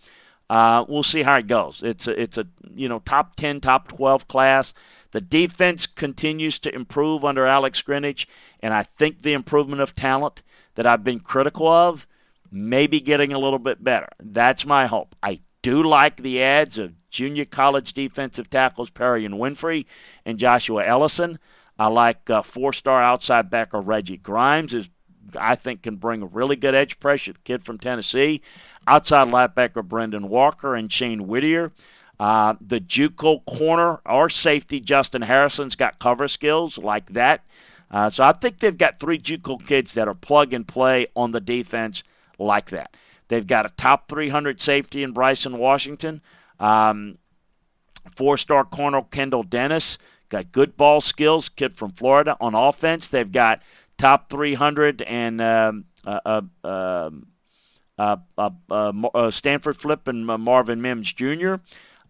[0.55, 1.83] Uh, we'll see how it goes.
[1.83, 2.47] It's a, it's a
[2.77, 4.73] you know top ten, top twelve class.
[5.11, 8.27] The defense continues to improve under Alex Grinch,
[8.61, 10.43] and I think the improvement of talent
[10.77, 12.07] that I've been critical of
[12.53, 14.09] may be getting a little bit better.
[14.21, 15.17] That's my hope.
[15.21, 19.87] I do like the ads of junior college defensive tackles Perrion Winfrey
[20.25, 21.41] and Joshua Ellison.
[21.81, 24.89] I like uh, four-star outside backer Reggie Grimes is
[25.37, 27.33] I think can bring a really good edge pressure.
[27.33, 28.43] The kid from Tennessee,
[28.87, 31.73] outside linebacker Brendan Walker and Shane Whitter.
[32.21, 37.45] Uh, the JUCO corner or safety Justin Harrison's got cover skills like that.
[37.91, 41.33] Uh, so I think they've got three JUCO kids that are plug and play on
[41.33, 42.03] the defense
[42.39, 42.97] like that.
[43.29, 46.21] They've got a top 300 safety in Bryson Washington.
[46.61, 47.19] Um,
[48.11, 49.99] Four star corner Kendall Dennis.
[50.29, 52.37] Got good ball skills, kid from Florida.
[52.41, 53.63] On offense, they've got
[53.99, 57.11] top 300 and um, uh, uh,
[57.99, 58.17] uh,
[58.71, 61.57] uh, Stanford Flip and Marvin Mims Jr.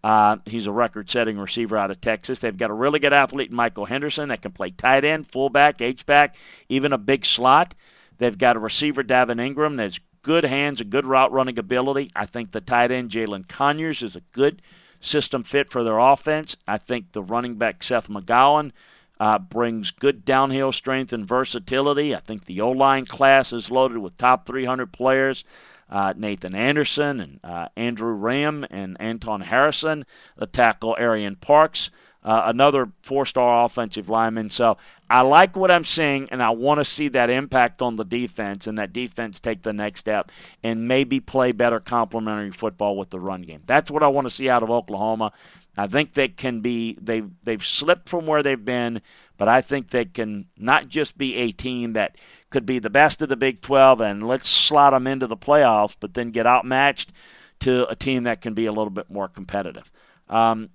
[0.03, 2.37] Uh, he's a record setting receiver out of Texas.
[2.37, 6.35] They've got a really good athlete, Michael Henderson, that can play tight end, fullback, H-back,
[6.69, 7.73] even a big slot.
[8.19, 12.11] They've got a receiver, Davin Ingram, that's good hands and good route running ability.
[12.15, 14.61] I think the tight end, Jalen Conyers, is a good
[14.99, 16.55] system fit for their offense.
[16.67, 18.71] I think the running back, Seth McGowan,
[19.19, 22.15] uh, brings good downhill strength and versatility.
[22.15, 25.43] I think the O line class is loaded with top 300 players.
[25.87, 30.03] Uh, Nathan Anderson and uh, Andrew Raym and Anton Harrison,
[30.35, 31.91] the tackle Arian Parks,
[32.23, 34.49] uh, another four-star offensive lineman.
[34.49, 34.77] So
[35.11, 38.65] I like what I'm seeing, and I want to see that impact on the defense,
[38.65, 40.31] and that defense take the next step
[40.63, 43.61] and maybe play better complementary football with the run game.
[43.67, 45.33] That's what I want to see out of Oklahoma.
[45.77, 49.01] I think they can be they've they've slipped from where they've been,
[49.37, 52.17] but I think they can not just be a team that
[52.49, 55.95] could be the best of the Big 12 and let's slot them into the playoffs,
[55.99, 57.11] but then get outmatched
[57.59, 59.91] to a team that can be a little bit more competitive.
[60.29, 60.69] Um,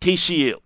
[0.00, 0.56] TCU.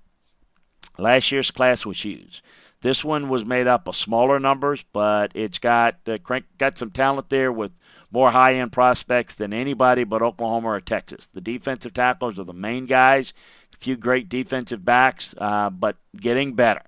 [0.98, 2.42] Last year's class was huge.
[2.80, 6.18] This one was made up of smaller numbers, but it's got uh,
[6.58, 7.72] got some talent there with
[8.14, 11.28] more high end prospects than anybody but Oklahoma or Texas.
[11.34, 13.34] The defensive tackles are the main guys,
[13.74, 16.82] a few great defensive backs, uh, but getting better.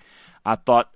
[0.44, 0.90] I thought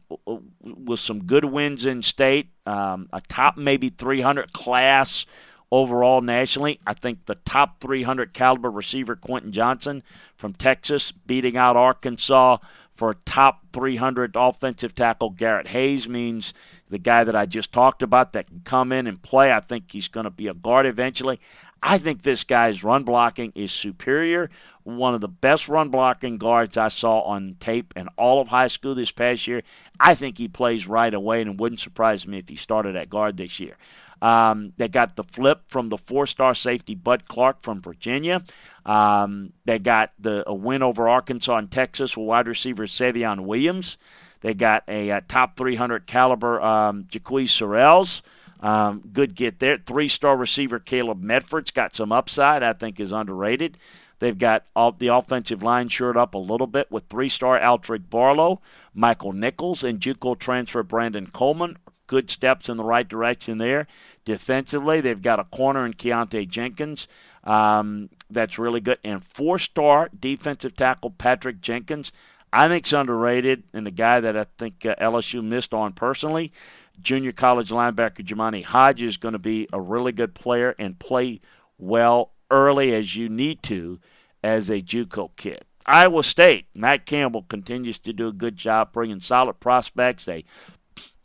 [0.62, 5.26] with some good wins in state, um, a top maybe 300 class
[5.72, 6.78] overall nationally.
[6.87, 10.05] I think the top 300 caliber receiver Quentin Johnston
[10.37, 12.59] from Texas beating out Arkansas
[13.01, 16.53] for top 300 offensive tackle Garrett Hayes means
[16.91, 19.51] the guy that I just talked about that can come in and play.
[19.51, 21.41] I think he's going to be a guard eventually.
[21.83, 24.51] I think this guy's run blocking is superior.
[24.83, 28.67] One of the best run blocking guards I saw on tape in all of high
[28.67, 29.63] school this past year.
[29.99, 33.09] I think he plays right away, and it wouldn't surprise me if he started at
[33.09, 33.79] guard this year.
[34.21, 38.43] Um, they got the flip from the four-star safety Bud Clark from Virginia.
[38.91, 43.99] Um, they got the a win over Arkansas and Texas with wide receiver Savion Williams.
[44.41, 48.22] They got a, a top 300 caliber um, Jaquez Sorrells.
[48.59, 49.78] Um, good get there.
[49.78, 53.78] Three star receiver Caleb Medford's got some upside, I think is underrated.
[54.18, 58.11] They've got all, the offensive line shored up a little bit with three star Altrick
[58.11, 58.61] Barlow,
[58.93, 61.78] Michael Nichols, and Juco transfer Brandon Coleman
[62.09, 63.86] good steps in the right direction there.
[64.24, 67.07] Defensively, they've got a corner in Keontae Jenkins
[67.45, 68.99] um, that's really good.
[69.05, 72.12] And four star defensive tackle Patrick Jenkins,
[72.53, 76.53] I think, is underrated and the guy that I think uh, LSU missed on personally.
[77.01, 81.41] Junior college linebacker Jamani Hodges is going to be a really good player and play
[81.78, 83.99] well early as you need to
[84.43, 85.64] as a JUCO kid.
[85.87, 90.26] Iowa State, Matt Campbell continues to do a good job bringing solid prospects.
[90.26, 90.45] They,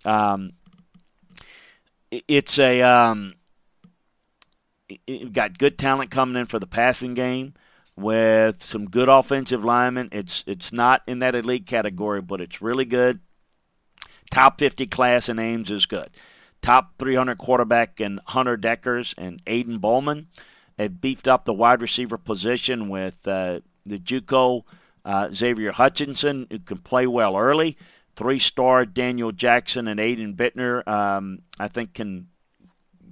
[0.06, 0.53] um,
[2.10, 3.34] it's a um,
[5.32, 7.54] got good talent coming in for the passing game
[7.96, 10.10] with some good offensive linemen.
[10.12, 13.20] It's it's not in that elite category, but it's really good.
[14.32, 16.10] Top 50 class in Ames is good.
[16.62, 20.28] Top 300 quarterback in Hunter Dekkers and Aiden Bowman.
[20.78, 24.64] They've beefed up the wide receiver position with uh, the JUCO
[25.06, 27.78] uh, Xavier Hutchinson, who can play well early.
[28.16, 32.28] Three-star Daniel Jackson and Aiden Bittner, um, I think, can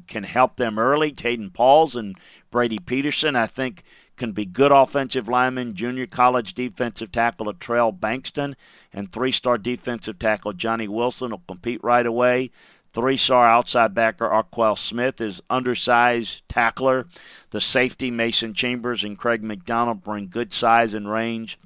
[0.07, 1.11] can help them early.
[1.11, 2.17] Taden Pauls and
[2.51, 3.83] Brady Peterson, I think,
[4.15, 5.75] can be good offensive linemen.
[5.75, 8.55] Junior college defensive tackle Latrell Bankston
[8.91, 12.51] and three-star defensive tackle Johnny Wilson will compete right away.
[12.93, 17.07] Three star outside backer Arquel Smith is undersized tackler.
[17.49, 21.57] The safety Mason Chambers and Craig McDonald bring good size and range.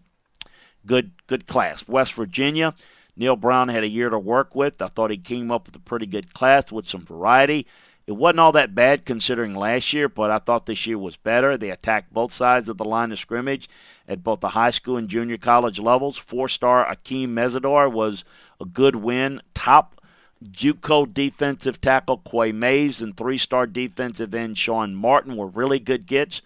[0.86, 1.86] Good good class.
[1.86, 2.74] West Virginia,
[3.18, 4.82] Neal Brown had a year to work with.
[4.82, 7.68] I thought he came up with a pretty good class with some variety.
[8.08, 11.58] It wasn't all that bad considering last year, but I thought this year was better.
[11.58, 13.68] They attacked both sides of the line of scrimmage
[14.08, 16.18] at both the high school and junior college levels.
[16.18, 18.24] Four star Akeem Mesidor was
[18.62, 19.42] a good win.
[19.54, 20.02] Top
[20.42, 26.42] JUCO defensive tackle Quay Mays and three-star defensive end Sean Martin were really good gets.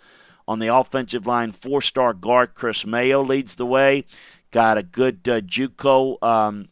[0.47, 4.05] On the offensive line, four-star guard Chris Mayo leads the way.
[4.49, 6.69] Got a good uh, JUCO um,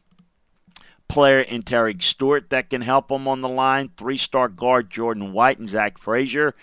[1.09, 3.89] player in Terry Stewart that can help him on the line.
[3.97, 6.55] Three-star guard Jordan White and Zach Frazier.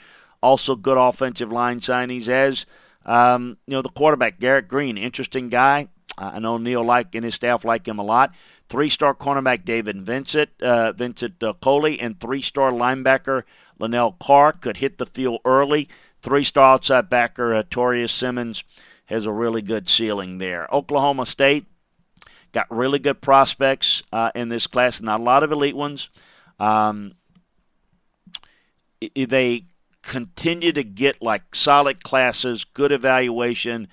[0.42, 2.64] Also good offensive line signings as
[3.04, 5.88] um, you know the quarterback Garrett Green, interesting guy.
[6.18, 8.32] I know Neal like and his staff like him a lot.
[8.68, 13.42] Three-star cornerback David Vincent, uh, Vincent uh, Coley, and three-star linebacker
[13.78, 15.88] Linnell Carr could hit the field early.
[16.20, 18.64] Three-star outside backer uh, Torius Simmons
[19.06, 20.66] has a really good ceiling there.
[20.72, 21.66] Oklahoma State
[22.56, 26.08] got really good prospects uh, in this class, not a lot of elite ones.
[26.58, 27.12] Um,
[29.14, 29.64] they
[30.00, 33.88] continue to get like solid classes, good evaluation,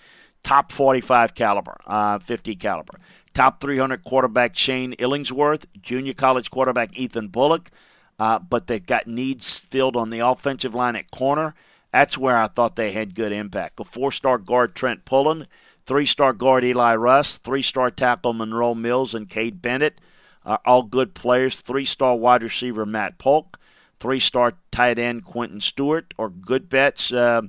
[0.46, 3.02] top 45 caliber, uh, 50 caliber.
[3.34, 7.70] Top 300 quarterback Shane Illingworth, junior college quarterback Ethan Bullock,
[8.18, 11.54] uh, but they've got needs filled on the offensive line at corner.
[11.92, 13.82] That's where I thought they had good impact.
[13.82, 15.48] A four star guard Trent Pullen,
[15.86, 20.00] three star guard Eli Russ, three star tackle Monroe Mills and Cade Bennett,
[20.46, 21.62] are all good players.
[21.62, 23.60] Three star wide receiver Matt Polk,
[24.00, 27.42] three star tight end Quentin Stewart, or good bets uh,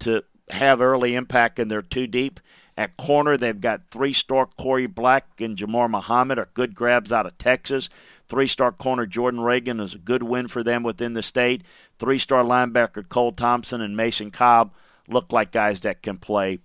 [0.00, 2.40] to have early impact in their two deep.
[2.78, 7.26] At corner, they've got three star Corey Black and Jamar Muhammad are good grabs out
[7.26, 7.88] of Texas.
[8.28, 11.62] Three star corner Jordan Reagan is a good win for them within the state.
[11.98, 14.72] Three star linebacker Cole Thompson and Mason Cobb
[15.08, 16.58] look like guys that can play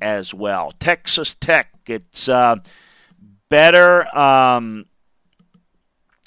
[0.00, 0.72] as well.
[0.78, 2.56] Texas Tech, it's uh,
[3.48, 4.86] better um,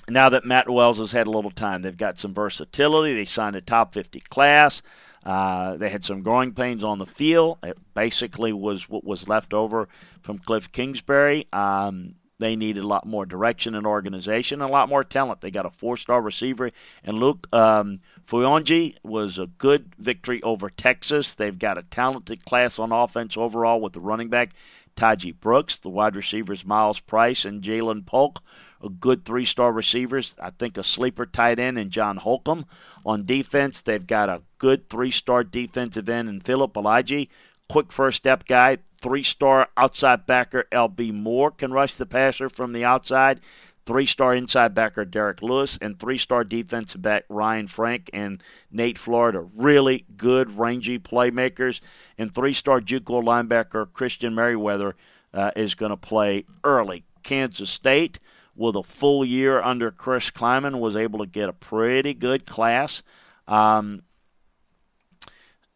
[0.10, 1.82] now that Matt Wells has had a little time.
[1.82, 3.14] They've got some versatility.
[3.14, 4.82] They signed a top 50 class.
[5.26, 7.60] Uh, they had some growing pains on the field.
[7.64, 9.88] It basically was what was left over
[10.22, 11.48] from Cliff Kingsbury.
[11.54, 15.42] Um, they needed a lot more direction and organization, and a lot more talent.
[15.42, 16.72] They got a four-star receiver,
[17.04, 21.34] and Luke um, Fouonji was a good victory over Texas.
[21.34, 24.52] They've got a talented class on offense overall with the running back
[24.96, 28.42] Tahj Brooks, the wide receivers Miles Price and Jalen Polk
[28.84, 30.36] a good three star receivers.
[30.40, 32.66] I think a sleeper tight end in John Holcomb.
[33.06, 37.28] On defense, they've got a good three star defensive end in Philip Elijah.
[37.70, 38.80] Quick first step guy.
[39.00, 43.40] Three star outside backer LB Moore can rush the passer from the outside.
[43.86, 48.98] Three star inside backer Derek Lewis and three star defensive back Ryan Frank and Nate
[48.98, 49.46] Florida.
[49.56, 51.82] Really good, rangy playmakers.
[52.18, 54.96] And three star Juco linebacker Christian Merriweather
[55.34, 57.04] uh, is going to play early.
[57.24, 58.20] Kansas State
[58.56, 63.02] with a full year under Chris Klieman, was able to get a pretty good class.
[63.48, 64.04] Um,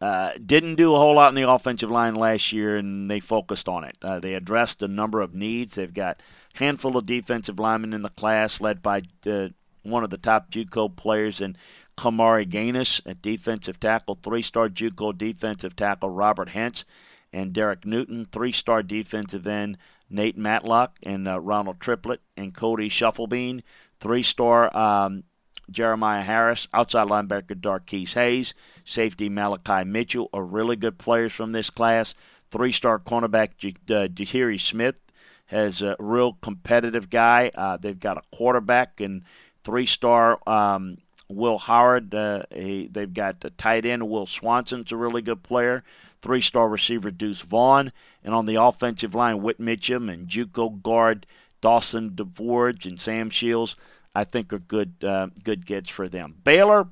[0.00, 3.68] uh, didn't do a whole lot in the offensive line last year, and they focused
[3.68, 3.96] on it.
[4.02, 5.76] Uh, they addressed a number of needs.
[5.76, 6.20] They've got
[6.56, 9.48] handful of defensive linemen in the class, led by uh,
[9.82, 11.56] one of the top JUCO players in
[11.96, 16.84] Kamari Gaines, a defensive tackle, three-star JUCO defensive tackle Robert Hentz,
[17.32, 19.78] and Derek Newton, three-star defensive end
[20.08, 23.62] Nate Matlock and uh, Ronald Triplett and Cody Shufflebean,
[23.98, 25.24] Three star um,
[25.70, 28.54] Jeremiah Harris, outside linebacker Darquese Hayes,
[28.84, 32.14] safety Malachi Mitchell are really good players from this class.
[32.50, 35.00] Three star cornerback J- uh, Jahiri Smith
[35.46, 37.50] has a real competitive guy.
[37.54, 39.22] Uh, they've got a quarterback and
[39.64, 42.14] three star um, Will Howard.
[42.14, 45.82] Uh, he, they've got the tight end Will Swanson's a really good player.
[46.22, 47.92] Three star receiver Deuce Vaughn.
[48.24, 51.26] And on the offensive line, Whit Mitchum and Juco guard
[51.60, 53.76] Dawson DeVorge and Sam Shields.
[54.14, 56.36] I think are good uh, good gets for them.
[56.42, 56.88] Baylor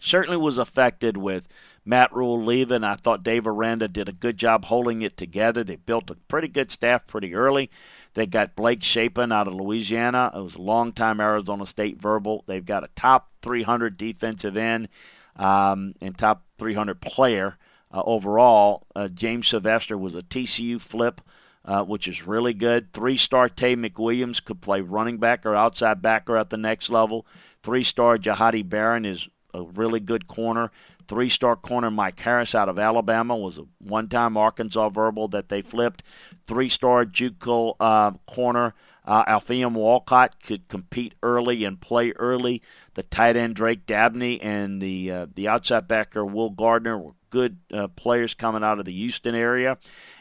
[0.00, 1.48] certainly was affected with
[1.84, 2.84] Matt Rhule leaving.
[2.84, 5.64] I thought Dave Aranda did a good job holding it together.
[5.64, 7.70] They built a pretty good staff pretty early.
[8.14, 10.30] They got Blake Shapen out of Louisiana.
[10.34, 12.44] It was a long-time Arizona State verbal.
[12.46, 14.88] They've got a top 300 defensive end
[15.36, 17.56] um, and top 300 player
[17.92, 18.86] uh, overall.
[18.94, 21.20] Uh, James Sylvester was a TCU flip
[21.64, 22.92] uh, which is really good.
[22.92, 27.26] Three star Tay McWilliams could play running back or outside backer at the next level.
[27.62, 30.70] Three star Jahadi Barron is a really good corner.
[31.10, 35.48] Three star corner Mike Harris out of Alabama was a one time Arkansas verbal that
[35.48, 36.04] they flipped.
[36.46, 42.62] Three star Juco uh, corner uh, Alfahiym Walcott could compete early and play early.
[42.94, 47.56] The tight end Drake Dabney and the uh, the outside backer Will Gardner were good
[47.74, 49.78] uh, players coming out of the Houston area.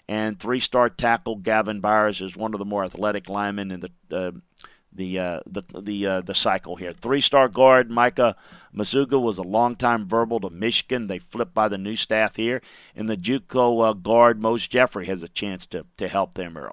[0.07, 3.91] And three star tackle Gavin Byers is one of the more athletic linemen in the
[4.11, 4.31] uh,
[4.93, 6.93] the uh, the the uh, the cycle here.
[6.93, 8.35] Three star guard Micah
[8.75, 11.07] Mazuga was a long-time verbal to Michigan.
[11.07, 12.61] They flipped by the new staff here,
[12.95, 16.71] and the JUCO uh, guard Mose Jeffrey has a chance to to help them early.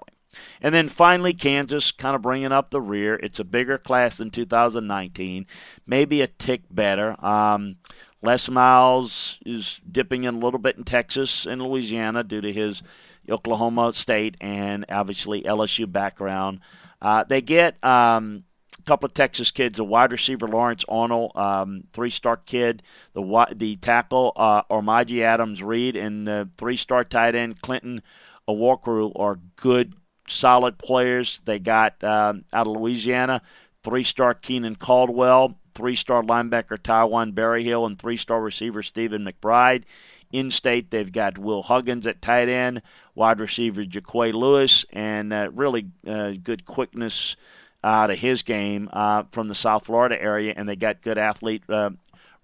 [0.61, 3.15] And then finally, Kansas kind of bringing up the rear.
[3.15, 5.45] It's a bigger class than 2019,
[5.85, 7.23] maybe a tick better.
[7.25, 7.77] Um,
[8.21, 12.81] Les Miles is dipping in a little bit in Texas and Louisiana due to his
[13.29, 16.59] Oklahoma State and obviously LSU background.
[17.01, 18.43] Uh, they get um,
[18.79, 22.83] a couple of Texas kids, a wide receiver Lawrence Arnold, um, three-star kid,
[23.13, 28.01] the the tackle uh, Ormaji Adams Reed, and the three-star tight end Clinton
[28.47, 29.93] Awokru are good,
[30.27, 31.41] solid players.
[31.45, 33.41] They got um, out of Louisiana,
[33.83, 39.83] three-star Keenan Caldwell, three-star linebacker Taiwan Berryhill, and three-star receiver Stephen McBride.
[40.31, 42.81] In state, they've got Will Huggins at tight end,
[43.15, 47.35] wide receiver Jaquay Lewis, and uh, really uh, good quickness
[47.83, 50.53] out of his game uh, from the South Florida area.
[50.55, 51.91] And they got good athlete uh,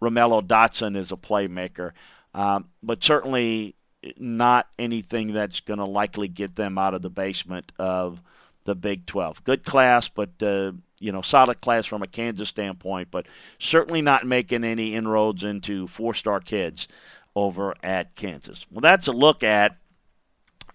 [0.02, 1.92] Romello Dotson as a playmaker,
[2.34, 3.76] um, but certainly
[4.18, 8.22] not anything that's going to likely get them out of the basement of
[8.66, 9.44] the Big 12.
[9.44, 13.26] Good class, but uh, you know, solid class from a Kansas standpoint, but
[13.60, 16.88] certainly not making any inroads into four-star kids
[17.36, 18.66] over at Kansas.
[18.72, 19.78] Well, that's a look at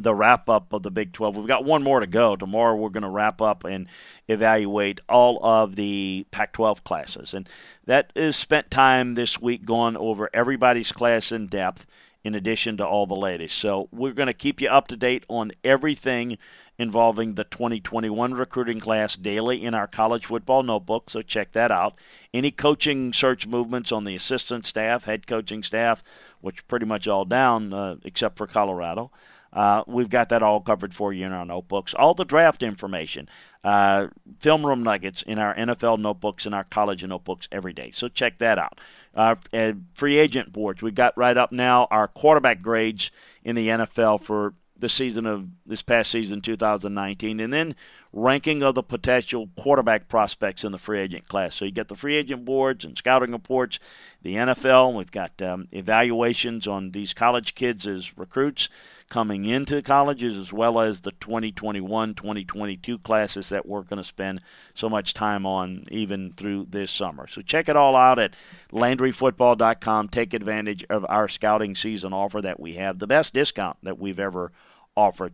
[0.01, 1.37] the wrap up of the Big 12.
[1.37, 2.37] We've got one more to go.
[2.37, 3.89] Tomorrow we're going to wrap up and
[4.29, 7.35] evaluate all of the Pac 12 classes.
[7.35, 7.49] And
[7.87, 11.87] that is spent time this week going over everybody's class in depth
[12.23, 13.59] in addition to all the latest.
[13.59, 16.39] So we're going to keep you up to date on everything
[16.79, 21.97] involving the 2021 recruiting class daily in our college football notebook, so check that out.
[22.33, 26.05] Any coaching search movements on the assistant staff, head coaching staff,
[26.41, 29.11] which pretty much all down uh, except for Colorado.
[29.53, 31.95] Uh, we've got that all covered for you in our notebooks.
[31.95, 33.29] All the draft information,
[33.65, 34.09] uh,
[34.41, 37.91] film room nuggets in our NFL notebooks and our college notebooks every day.
[37.93, 38.79] So check that out.
[39.15, 39.35] Uh,
[39.95, 40.83] free agent boards.
[40.83, 43.11] We've got right up now our quarterback grades
[43.43, 47.75] in the NFL for the season of this past season 2019 and then
[48.13, 51.55] ranking of the potential quarterback prospects in the free agent class.
[51.55, 53.79] So you get the free agent boards and scouting reports
[54.23, 58.69] the nfl we've got um, evaluations on these college kids as recruits
[59.09, 64.41] coming into colleges as well as the 2021 2022 classes that we're going to spend
[64.75, 67.27] so much time on even through this summer.
[67.27, 68.35] So check it all out at
[68.73, 73.99] landryfootball.com take advantage of our scouting season offer that we have the best discount that
[73.99, 74.53] we've ever.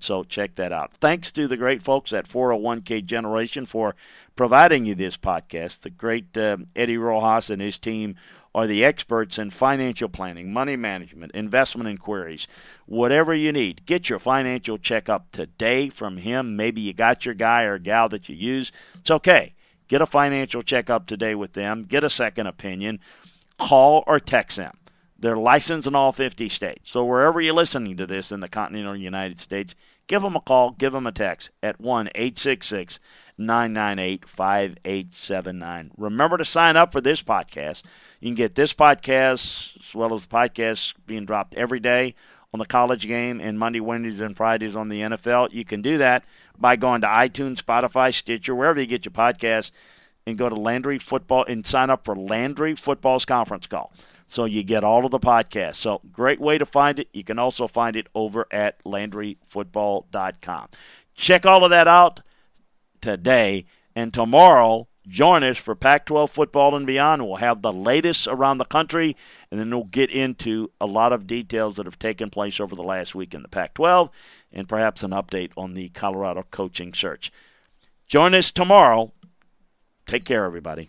[0.00, 0.92] So check that out.
[0.92, 3.94] Thanks to the great folks at 401k Generation for
[4.36, 5.80] providing you this podcast.
[5.80, 8.16] The great uh, Eddie Rojas and his team
[8.54, 12.46] are the experts in financial planning, money management, investment inquiries,
[12.86, 13.84] whatever you need.
[13.84, 16.56] Get your financial checkup today from him.
[16.56, 18.70] Maybe you got your guy or gal that you use.
[19.00, 19.54] It's okay.
[19.88, 21.84] Get a financial checkup today with them.
[21.84, 23.00] Get a second opinion.
[23.58, 24.76] Call or text them.
[25.24, 26.90] They're licensed in all 50 states.
[26.90, 29.74] So wherever you're listening to this in the continental United States,
[30.06, 33.00] give them a call, give them a text at 1 866
[33.38, 35.92] 998 5879.
[35.96, 37.84] Remember to sign up for this podcast.
[38.20, 42.14] You can get this podcast as well as the podcast being dropped every day
[42.52, 45.54] on the college game and Monday, Wednesdays, and Fridays on the NFL.
[45.54, 46.22] You can do that
[46.58, 49.70] by going to iTunes, Spotify, Stitcher, wherever you get your podcast
[50.26, 53.90] and go to Landry Football and sign up for Landry Football's conference call.
[54.26, 55.76] So you get all of the podcasts.
[55.76, 57.08] So great way to find it.
[57.12, 60.68] You can also find it over at LandryFootball.com.
[61.14, 62.20] Check all of that out
[63.00, 64.88] today and tomorrow.
[65.06, 67.22] Join us for Pac 12 football and beyond.
[67.22, 69.16] We'll have the latest around the country,
[69.50, 72.82] and then we'll get into a lot of details that have taken place over the
[72.82, 74.08] last week in the Pac 12
[74.50, 77.30] and perhaps an update on the Colorado coaching search.
[78.06, 79.12] Join us tomorrow.
[80.06, 80.88] Take care, everybody.